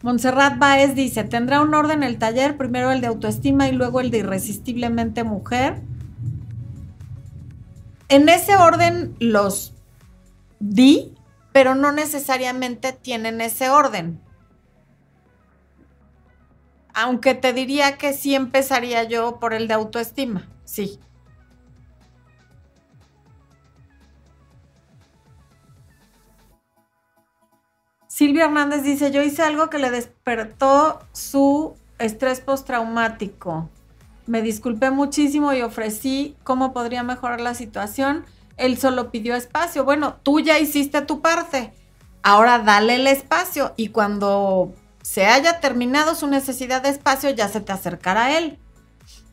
[0.03, 2.57] Montserrat Baez dice, ¿tendrá un orden el taller?
[2.57, 5.81] Primero el de autoestima y luego el de irresistiblemente mujer.
[8.13, 9.73] en ese orden los
[10.61, 11.15] di,
[11.53, 14.21] pero no necesariamente tienen ese orden.
[16.93, 21.01] Aunque te diría que sí empezaría yo por el de autoestima, sí.
[28.15, 33.71] Silvia Hernández dice, yo hice algo que le despertó su estrés postraumático.
[34.27, 38.27] Me disculpé muchísimo y ofrecí cómo podría mejorar la situación.
[38.59, 39.87] Él solo pidió espacio.
[39.87, 41.73] Bueno, tú ya hiciste tu parte.
[42.23, 47.63] Ahora dale el espacio y cuando se haya terminado su necesidad de espacio ya se
[47.63, 48.59] te acercará a él.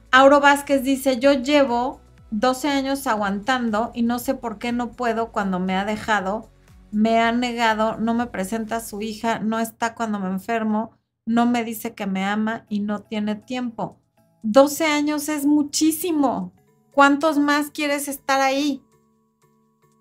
[0.10, 2.00] Auro Vázquez dice, yo llevo
[2.32, 6.48] 12 años aguantando y no sé por qué no puedo cuando me ha dejado
[6.92, 10.92] me ha negado, no me presenta a su hija, no está cuando me enfermo,
[11.26, 14.00] no me dice que me ama y no tiene tiempo.
[14.44, 16.54] 12 años es muchísimo.
[16.92, 18.84] ¿Cuántos más quieres estar ahí?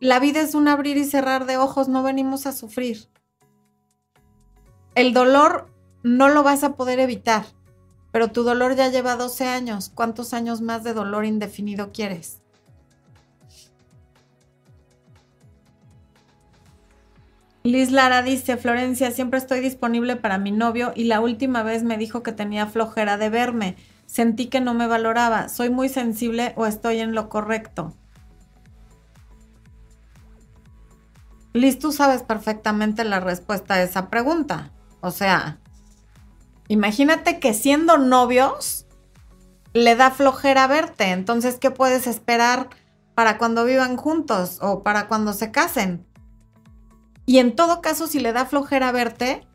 [0.00, 3.08] La vida es un abrir y cerrar de ojos, no venimos a sufrir.
[4.94, 5.72] El dolor
[6.02, 7.44] no lo vas a poder evitar,
[8.12, 9.90] pero tu dolor ya lleva 12 años.
[9.94, 12.37] ¿Cuántos años más de dolor indefinido quieres?
[17.68, 21.98] Liz Lara dice, Florencia, siempre estoy disponible para mi novio y la última vez me
[21.98, 23.76] dijo que tenía flojera de verme.
[24.06, 25.50] Sentí que no me valoraba.
[25.50, 27.92] ¿Soy muy sensible o estoy en lo correcto?
[31.52, 34.72] Liz, tú sabes perfectamente la respuesta a esa pregunta.
[35.02, 35.58] O sea,
[36.68, 38.86] imagínate que siendo novios
[39.74, 41.10] le da flojera verte.
[41.10, 42.70] Entonces, ¿qué puedes esperar
[43.14, 46.07] para cuando vivan juntos o para cuando se casen?
[47.28, 49.46] Y en todo caso, si le da flojera verte,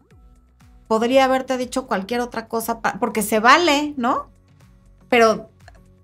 [0.88, 4.28] podría haberte dicho cualquier otra cosa, porque se vale, ¿no?
[5.10, 5.50] Pero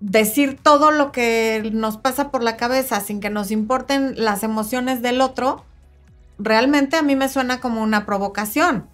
[0.00, 5.00] decir todo lo que nos pasa por la cabeza sin que nos importen las emociones
[5.00, 5.64] del otro,
[6.40, 8.88] realmente a mí me suena como una provocación.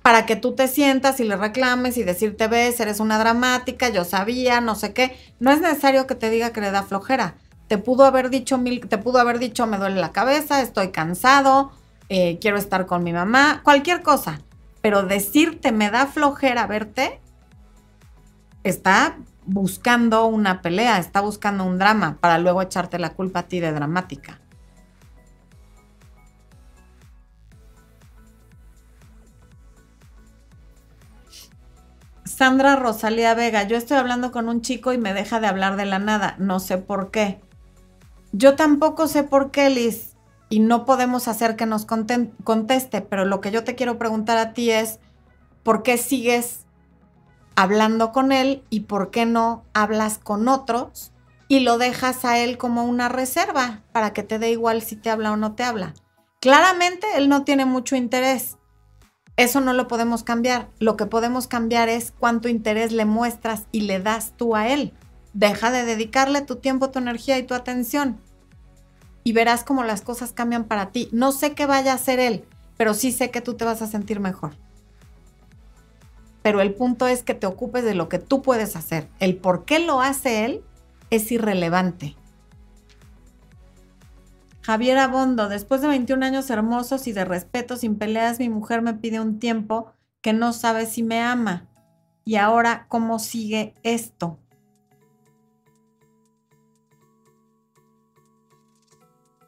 [0.00, 4.04] Para que tú te sientas y le reclames y decirte, ves, eres una dramática, yo
[4.04, 5.18] sabía, no sé qué.
[5.40, 7.34] No es necesario que te diga que le da flojera.
[7.66, 11.72] Te pudo haber dicho mil, te pudo haber dicho, me duele la cabeza, estoy cansado,
[12.08, 14.40] eh, quiero estar con mi mamá, cualquier cosa.
[14.80, 17.20] Pero decirte me da flojera verte,
[18.62, 23.60] está buscando una pelea, está buscando un drama para luego echarte la culpa a ti
[23.60, 24.40] de dramática.
[32.24, 35.84] Sandra Rosalía Vega, yo estoy hablando con un chico y me deja de hablar de
[35.86, 37.40] la nada, no sé por qué.
[38.32, 40.13] Yo tampoco sé por qué, Liz
[40.54, 44.52] y no podemos hacer que nos conteste, pero lo que yo te quiero preguntar a
[44.52, 45.00] ti es,
[45.64, 46.60] ¿por qué sigues
[47.56, 51.10] hablando con él y por qué no hablas con otros
[51.48, 55.10] y lo dejas a él como una reserva para que te dé igual si te
[55.10, 55.92] habla o no te habla?
[56.40, 58.56] Claramente él no tiene mucho interés.
[59.36, 60.68] Eso no lo podemos cambiar.
[60.78, 64.94] Lo que podemos cambiar es cuánto interés le muestras y le das tú a él.
[65.32, 68.20] Deja de dedicarle tu tiempo, tu energía y tu atención
[69.24, 71.08] y verás cómo las cosas cambian para ti.
[71.10, 72.44] No sé qué vaya a hacer él,
[72.76, 74.52] pero sí sé que tú te vas a sentir mejor.
[76.42, 79.08] Pero el punto es que te ocupes de lo que tú puedes hacer.
[79.18, 80.62] El por qué lo hace él
[81.08, 82.16] es irrelevante.
[84.60, 88.94] Javier Abondo, después de 21 años hermosos y de respeto sin peleas, mi mujer me
[88.94, 91.66] pide un tiempo que no sabe si me ama.
[92.24, 94.38] Y ahora, ¿cómo sigue esto?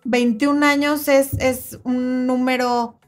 [0.07, 2.99] 21 años es, un número,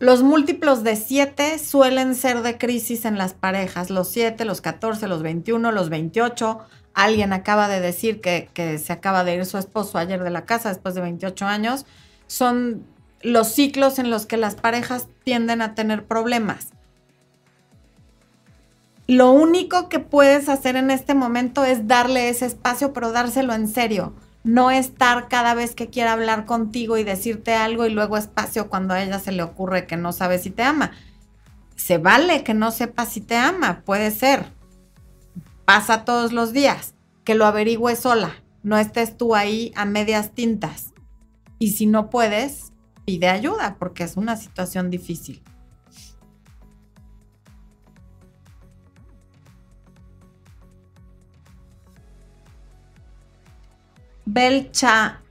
[0.00, 5.06] los múltiplos de 7 suelen ser de crisis en las parejas, los 7, los 14,
[5.06, 6.58] los 21, los 28.
[6.92, 10.44] Alguien acaba de decir que, que se acaba de ir su esposo ayer de la
[10.44, 11.86] casa después de 28 años.
[12.26, 12.84] Son
[13.22, 16.68] los ciclos en los que las parejas tienden a tener problemas.
[19.06, 23.68] Lo único que puedes hacer en este momento es darle ese espacio, pero dárselo en
[23.68, 28.68] serio no estar cada vez que quiera hablar contigo y decirte algo y luego espacio
[28.68, 30.92] cuando a ella se le ocurre que no sabe si te ama.
[31.76, 34.46] Se vale que no sepa si te ama, puede ser.
[35.64, 40.92] Pasa todos los días, que lo averigüe sola, no estés tú ahí a medias tintas.
[41.58, 42.72] Y si no puedes,
[43.04, 45.42] pide ayuda porque es una situación difícil.
[54.32, 55.22] Belcha,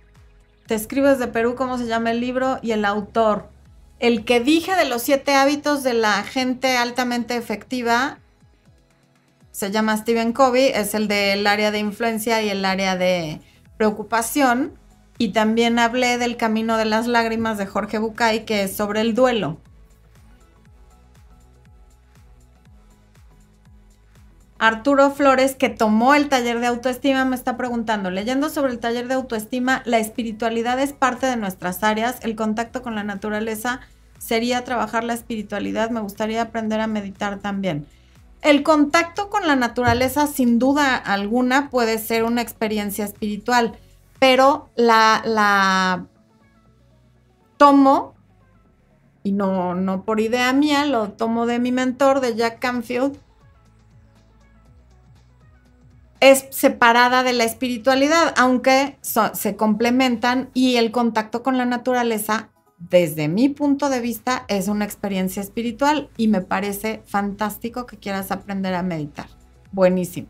[0.68, 2.60] te escribes de Perú, ¿cómo se llama el libro?
[2.62, 3.50] Y el autor.
[3.98, 8.18] El que dije de los siete hábitos de la gente altamente efectiva
[9.52, 13.40] se llama Stephen Covey, es el del área de influencia y el área de
[13.78, 14.74] preocupación.
[15.18, 19.16] Y también hablé del Camino de las Lágrimas de Jorge Bucay, que es sobre el
[19.16, 19.62] duelo.
[24.60, 29.08] Arturo Flores, que tomó el taller de autoestima, me está preguntando, leyendo sobre el taller
[29.08, 33.80] de autoestima, la espiritualidad es parte de nuestras áreas, el contacto con la naturaleza
[34.18, 37.88] sería trabajar la espiritualidad, me gustaría aprender a meditar también.
[38.42, 43.78] El contacto con la naturaleza, sin duda alguna, puede ser una experiencia espiritual,
[44.20, 46.06] pero la, la
[47.56, 48.14] tomo,
[49.24, 53.18] y no, no por idea mía, lo tomo de mi mentor, de Jack Canfield,
[56.20, 63.28] es separada de la espiritualidad, aunque se complementan y el contacto con la naturaleza, desde
[63.28, 68.74] mi punto de vista, es una experiencia espiritual y me parece fantástico que quieras aprender
[68.74, 69.28] a meditar.
[69.72, 70.28] Buenísimo.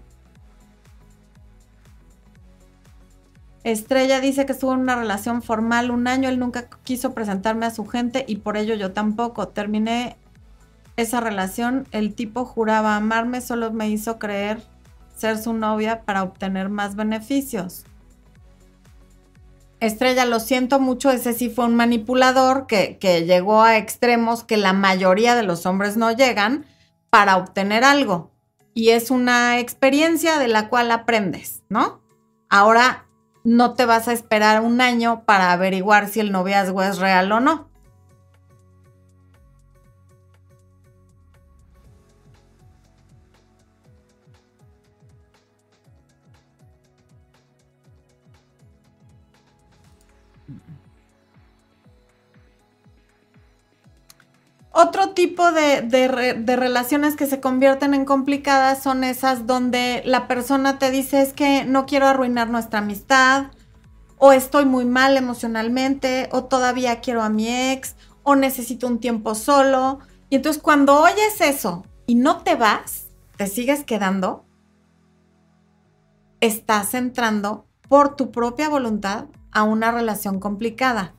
[3.63, 7.71] Estrella dice que estuvo en una relación formal un año, él nunca quiso presentarme a
[7.71, 9.49] su gente y por ello yo tampoco.
[9.49, 10.17] Terminé
[10.97, 14.61] esa relación, el tipo juraba amarme, solo me hizo creer
[15.19, 17.85] ser su novia para obtener más beneficios.
[19.79, 24.57] Estrella, lo siento mucho, ese sí fue un manipulador que, que, llegó a extremos que
[24.57, 26.65] la mayoría de los hombres no llegan
[27.09, 28.31] para obtener algo.
[28.73, 32.01] Y es una experiencia de la cual aprendes, ¿no?
[32.49, 33.05] Ahora
[33.43, 37.39] no te vas a esperar un año para averiguar si el noviazgo es real o
[37.39, 37.68] no.
[54.81, 60.89] Otro tipo de, relaciones que se convierten en complicadas son esas donde la persona te
[60.89, 63.47] dice es que no quiero arruinar nuestra amistad,
[64.19, 69.35] o estoy muy mal emocionalmente, o todavía quiero a mi ex, o necesito un tiempo
[69.35, 69.99] solo.
[70.29, 74.45] Y entonces cuando oyes eso y no te vas, te sigues quedando,
[76.39, 81.15] estás entrando por tu propia voluntad a una relación complicada.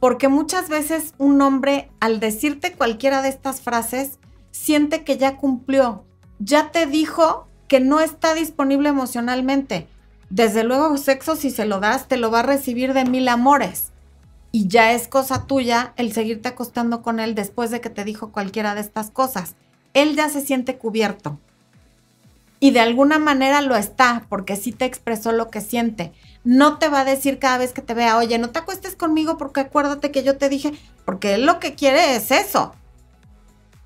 [0.00, 4.18] Porque muchas veces un hombre al decirte cualquiera de estas frases
[4.50, 6.04] siente que ya cumplió,
[6.38, 9.88] ya te dijo que no está disponible emocionalmente.
[10.30, 13.92] Desde luego sexo si se lo das te lo va a recibir de mil amores.
[14.50, 18.32] Y ya es cosa tuya el seguirte acostando con él después de que te dijo
[18.32, 19.56] cualquiera de estas cosas.
[19.94, 21.38] Él ya se siente cubierto.
[22.60, 26.12] Y de alguna manera lo está, porque sí te expresó lo que siente
[26.44, 29.36] no te va a decir cada vez que te vea, oye, no te acuestes conmigo
[29.36, 30.72] porque acuérdate que yo te dije,
[31.04, 32.74] porque él lo que quiere es eso.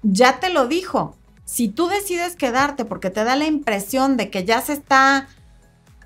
[0.03, 1.17] Ya te lo dijo.
[1.45, 5.29] Si tú decides quedarte porque te da la impresión de que ya se está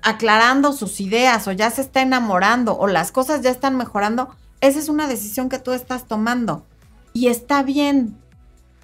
[0.01, 4.29] aclarando sus ideas o ya se está enamorando o las cosas ya están mejorando,
[4.61, 6.65] esa es una decisión que tú estás tomando.
[7.13, 8.17] Y está bien.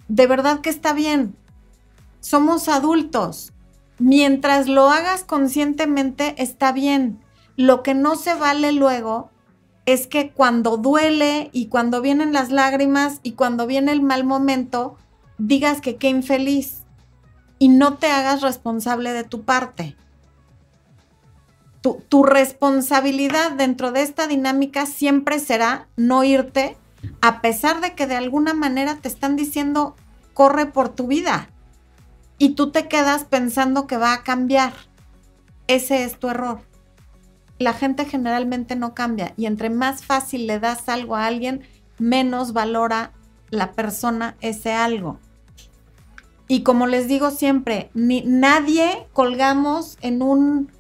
[0.08, 1.36] De verdad que está bien.
[2.20, 3.54] Somos adultos.
[4.00, 7.23] Mientras lo hagas conscientemente, está bien.
[7.56, 9.30] Lo que no se vale luego
[9.86, 14.98] es que cuando duele y cuando vienen las lágrimas y cuando viene el mal momento,
[15.38, 16.84] digas que qué infeliz
[17.60, 19.96] y no te hagas responsable de tu parte.
[21.82, 26.78] Tu, tu, responsabilidad dentro de esta dinámica siempre será no irte,
[27.22, 29.96] a pesar de que de alguna manera te están diciendo,
[30.34, 31.50] corre por tu vida.
[32.38, 34.74] Y tú te quedas pensando que va a cambiar.
[35.68, 36.62] Ese es tu error
[37.64, 41.64] la gente generalmente no cambia y entre más fácil le das algo a alguien,
[41.98, 43.12] menos valora
[43.50, 45.20] la persona ese algo.
[46.48, 50.72] Y como les digo siempre, ni, nadie colgamos en un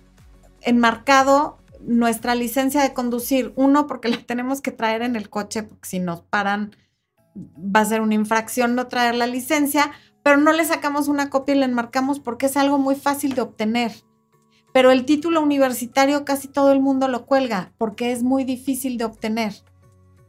[0.62, 3.54] enmarcado nuestra licencia de conducir.
[3.56, 6.76] Uno, porque la tenemos que traer en el coche, porque si nos paran
[7.36, 11.56] va a ser una infracción no traer la licencia, pero no le sacamos una copia
[11.56, 13.92] y la enmarcamos porque es algo muy fácil de obtener
[14.74, 19.06] pero el título universitario casi todo el mundo lo cuelga porque es muy difícil de
[19.06, 19.54] obtener.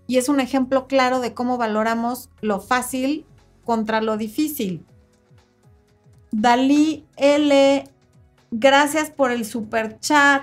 [0.06, 3.24] Y es un ejemplo claro de cómo valoramos lo fácil
[3.64, 4.84] contra lo difícil.
[6.30, 7.84] Dalí L,
[8.50, 10.42] gracias por el super chat.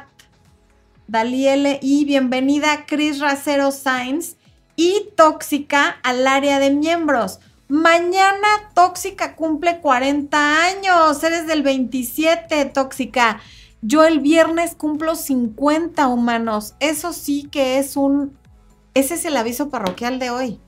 [1.08, 4.36] Dalí L y bienvenida Chris Racero Sainz
[4.76, 7.40] y Tóxica al área de miembros.
[7.68, 11.24] Mañana Tóxica cumple 40 años.
[11.24, 13.40] Eres del 27, Tóxica.
[13.82, 16.76] Yo el viernes cumplo 50 humanos.
[16.80, 18.38] Eso sí que es un...
[18.94, 20.60] Ese es el aviso parroquial de hoy.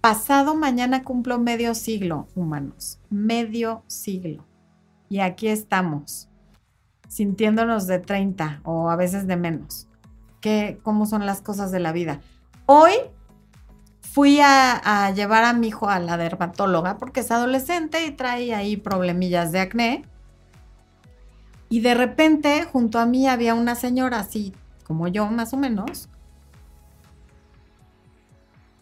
[0.00, 2.98] Pasado mañana cumplo medio siglo, humanos.
[3.10, 4.46] Medio siglo.
[5.10, 6.28] Y aquí estamos,
[7.08, 9.88] sintiéndonos de 30 o a veces de menos.
[10.82, 12.20] cómo son las cosas de la vida.
[12.64, 12.92] Hoy
[14.00, 18.76] fui a, llevar a mi hijo a la dermatóloga porque es adolescente y trae ahí
[18.76, 20.04] problemillas de acné.
[21.70, 24.52] Y de repente, junto a mí había una señora así
[24.90, 26.08] como yo, más o menos,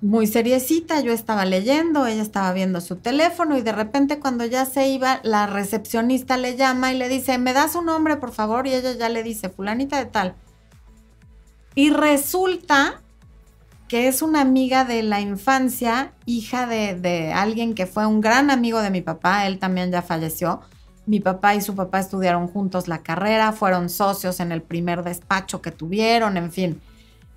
[0.00, 4.64] muy seriecita, yo estaba leyendo, ella estaba viendo su teléfono y de repente cuando ya
[4.64, 8.66] se iba, la recepcionista le llama y le dice, ¿me das un nombre, por favor?
[8.66, 10.34] Y ella ya le dice, fulanita de tal.
[11.74, 13.02] Y resulta
[13.86, 18.50] que es una amiga de la infancia, hija de, de, alguien que fue un gran
[18.50, 20.62] amigo de mi papá, él también ya falleció.
[21.08, 25.60] Mi papá y su papá estudiaron juntos la carrera, fueron socios en el primer despacho
[25.60, 26.80] que tuvieron, en fin.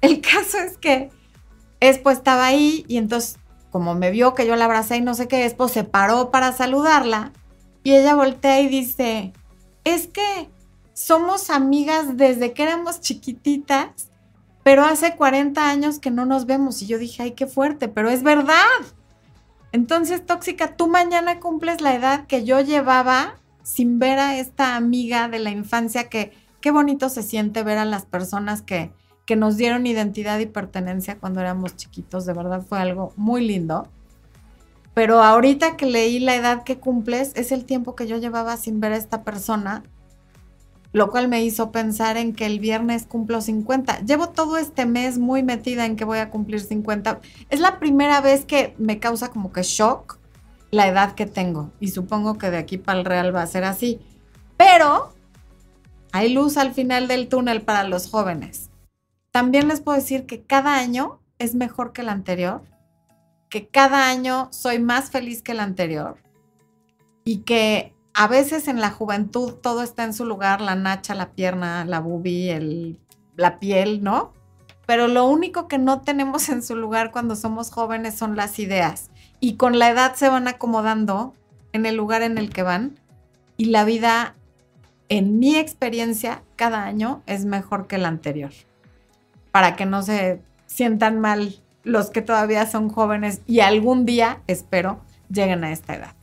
[0.02, 1.10] El caso es que
[1.80, 3.40] Espo estaba ahí y entonces,
[3.72, 6.52] como me vio que yo la abracé y no sé qué, Espo se paró para
[6.54, 7.32] saludarla
[7.84, 9.34] y ella voltea y dice,
[9.84, 10.50] es que
[10.94, 14.12] somos amigas desde que éramos chiquititas
[14.64, 18.10] pero hace 40 años que no nos vemos y yo dije, ay, qué fuerte, pero
[18.10, 18.66] es verdad.
[19.72, 25.28] Entonces, tóxica, tú mañana cumples la edad que yo llevaba sin ver a esta amiga
[25.28, 26.32] de la infancia que
[26.62, 28.92] qué bonito se siente ver a las personas que,
[29.26, 33.88] que nos dieron identidad y pertenencia cuando éramos chiquitos, de verdad fue algo muy lindo.
[34.94, 38.80] Pero ahorita que leí la edad que cumples, es el tiempo que yo llevaba sin
[38.80, 39.84] ver a esta persona
[40.94, 44.02] lo cual me hizo pensar en que el viernes cumplo 50.
[44.02, 47.22] Llevo todo este mes muy metida en que voy a cumplir 50.
[47.50, 50.18] Es la primera vez que me causa como que shock
[50.72, 53.64] la edad que tengo y supongo que de aquí para el real va a ser
[53.64, 54.00] así.
[54.58, 55.14] Pero
[56.12, 58.70] hay luz al final del túnel para los jóvenes.
[59.32, 62.64] También les puedo decir que cada año es mejor que el anterior,
[63.50, 66.18] que cada año soy más feliz que el anterior
[67.24, 71.32] y que a veces en la juventud todo está en su lugar, la nacha, la
[71.32, 73.00] pierna, la bubi, el,
[73.36, 74.34] la piel, ¿no?
[74.86, 79.11] Pero lo único que no tenemos en su lugar cuando somos jóvenes son las ideas.
[79.42, 81.34] Y con la edad se van acomodando
[81.74, 82.98] en el lugar en el que van.
[83.58, 84.36] Y la vida,
[85.10, 88.52] en mi experiencia, cada año es mejor que el anterior.
[89.52, 95.02] Para que no se sientan mal los que todavía son jóvenes y algún día, espero,
[95.30, 96.16] lleguen a esta edad.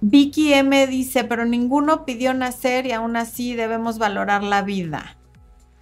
[0.00, 5.16] Vicky M dice, pero ninguno pidió nacer y aún así debemos valorar la vida.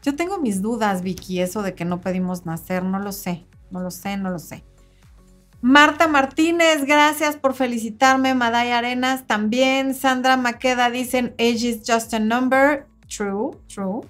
[0.03, 3.81] Yo tengo mis dudas, Vicky, eso de que no pedimos nacer, no lo sé, no
[3.81, 4.65] lo sé, no lo sé.
[5.63, 8.35] Marta Martínez, gracias por felicitarme.
[8.35, 9.95] Maday Arenas también.
[9.95, 12.87] Sandra Maqueda dicen, age is just a number.
[13.09, 14.01] True, true.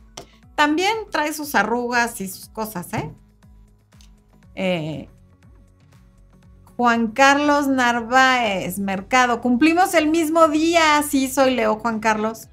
[0.54, 3.10] También trae sus arrugas y sus cosas, ¿eh?
[4.54, 5.08] eh
[6.76, 9.40] Juan Carlos Narváez, Mercado.
[9.40, 11.02] Cumplimos el mismo día.
[11.02, 12.48] Sí, soy Leo, Juan Carlos.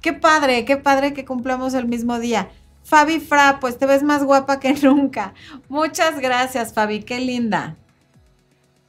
[0.00, 2.48] Qué padre, qué padre que cumplamos el mismo día.
[2.84, 5.34] Fabi Fra, pues te ves más guapa que nunca.
[5.68, 7.76] Muchas gracias, Fabi, qué linda.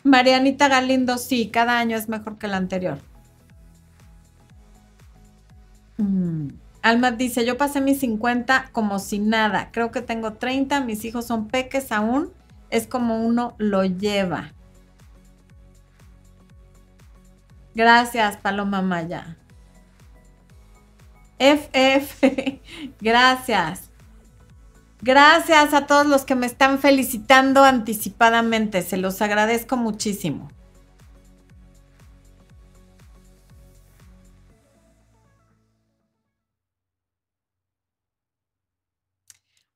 [0.07, 2.99] Marianita Galindo, sí, cada año es mejor que el anterior.
[5.97, 6.49] Mm.
[6.81, 9.69] Alma dice, yo pasé mis 50 como si nada.
[9.71, 12.31] Creo que tengo 30, mis hijos son peques aún.
[12.69, 14.53] Es como uno lo lleva.
[17.75, 19.37] Gracias, Paloma Maya.
[21.37, 22.61] FF,
[23.01, 23.86] gracias.
[25.01, 28.81] Gracias a todos los que me están felicitando anticipadamente.
[28.81, 30.49] Se los agradezco muchísimo.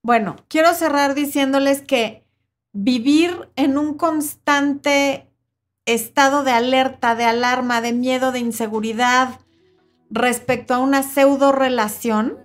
[0.03, 2.25] Bueno, quiero cerrar diciéndoles que
[2.73, 5.29] vivir en un constante
[5.85, 9.39] estado de alerta, de alarma, de miedo, de inseguridad
[10.09, 12.39] respecto a una pseudo relación,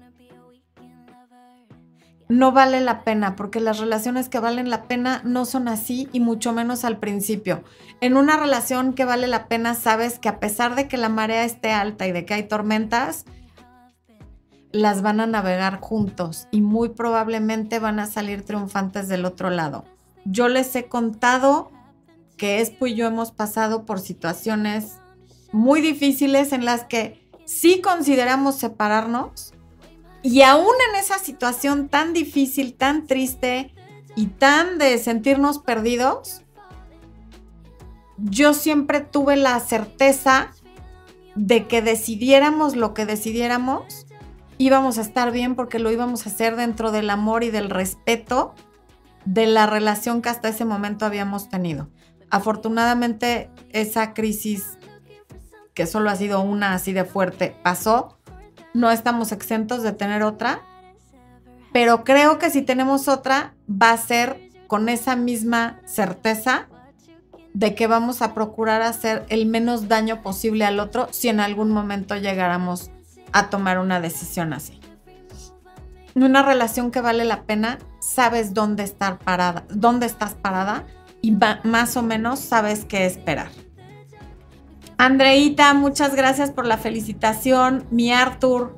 [2.28, 6.20] no vale la pena, porque las relaciones que valen la pena no son así y
[6.20, 7.62] mucho menos al principio.
[8.00, 11.44] En una relación que vale la pena sabes que a pesar de que la marea
[11.44, 13.24] esté alta y de que hay tormentas,
[14.72, 19.84] las van a navegar juntos y muy probablemente van a salir triunfantes del otro lado.
[20.24, 21.70] Yo les he contado
[22.36, 24.98] que Espo y yo hemos pasado por situaciones
[25.52, 29.54] muy difíciles en las que sí consideramos separarnos
[30.26, 33.72] y aún en esa situación tan difícil, tan triste
[34.16, 36.42] y tan de sentirnos perdidos,
[38.18, 40.50] yo siempre tuve la certeza
[41.36, 44.08] de que decidiéramos lo que decidiéramos,
[44.58, 48.52] íbamos a estar bien porque lo íbamos a hacer dentro del amor y del respeto
[49.26, 51.88] de la relación que hasta ese momento habíamos tenido.
[52.30, 54.76] Afortunadamente esa crisis,
[55.72, 58.15] que solo ha sido una así de fuerte, pasó.
[58.76, 60.60] No estamos exentos de tener otra,
[61.72, 66.68] pero creo que si tenemos otra, va a ser con esa misma certeza
[67.54, 71.70] de que vamos a procurar hacer el menos daño posible al otro si en algún
[71.70, 72.90] momento llegáramos
[73.32, 74.78] a tomar una decisión así.
[76.14, 80.84] En una relación que vale la pena, sabes dónde estar parada, dónde estás parada
[81.22, 83.48] y más o menos sabes qué esperar.
[84.98, 87.86] Andreita, muchas gracias por la felicitación.
[87.90, 88.76] Mi Arthur,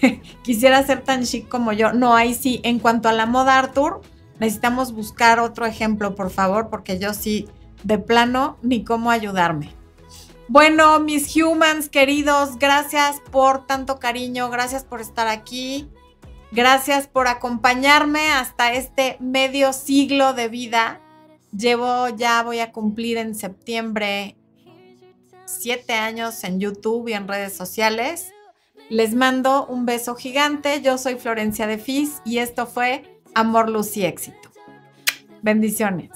[0.44, 1.92] quisiera ser tan chic como yo.
[1.92, 4.02] No, ahí sí, en cuanto a la moda Arthur,
[4.38, 7.48] necesitamos buscar otro ejemplo, por favor, porque yo sí,
[7.82, 9.74] de plano, ni cómo ayudarme.
[10.48, 15.88] Bueno, mis humans queridos, gracias por tanto cariño, gracias por estar aquí,
[16.52, 21.00] gracias por acompañarme hasta este medio siglo de vida.
[21.56, 24.36] Llevo, ya voy a cumplir en septiembre
[25.58, 28.32] siete años en YouTube y en redes sociales.
[28.88, 30.82] Les mando un beso gigante.
[30.82, 34.50] Yo soy Florencia de Fis y esto fue Amor, Luz y Éxito.
[35.42, 36.10] Bendiciones.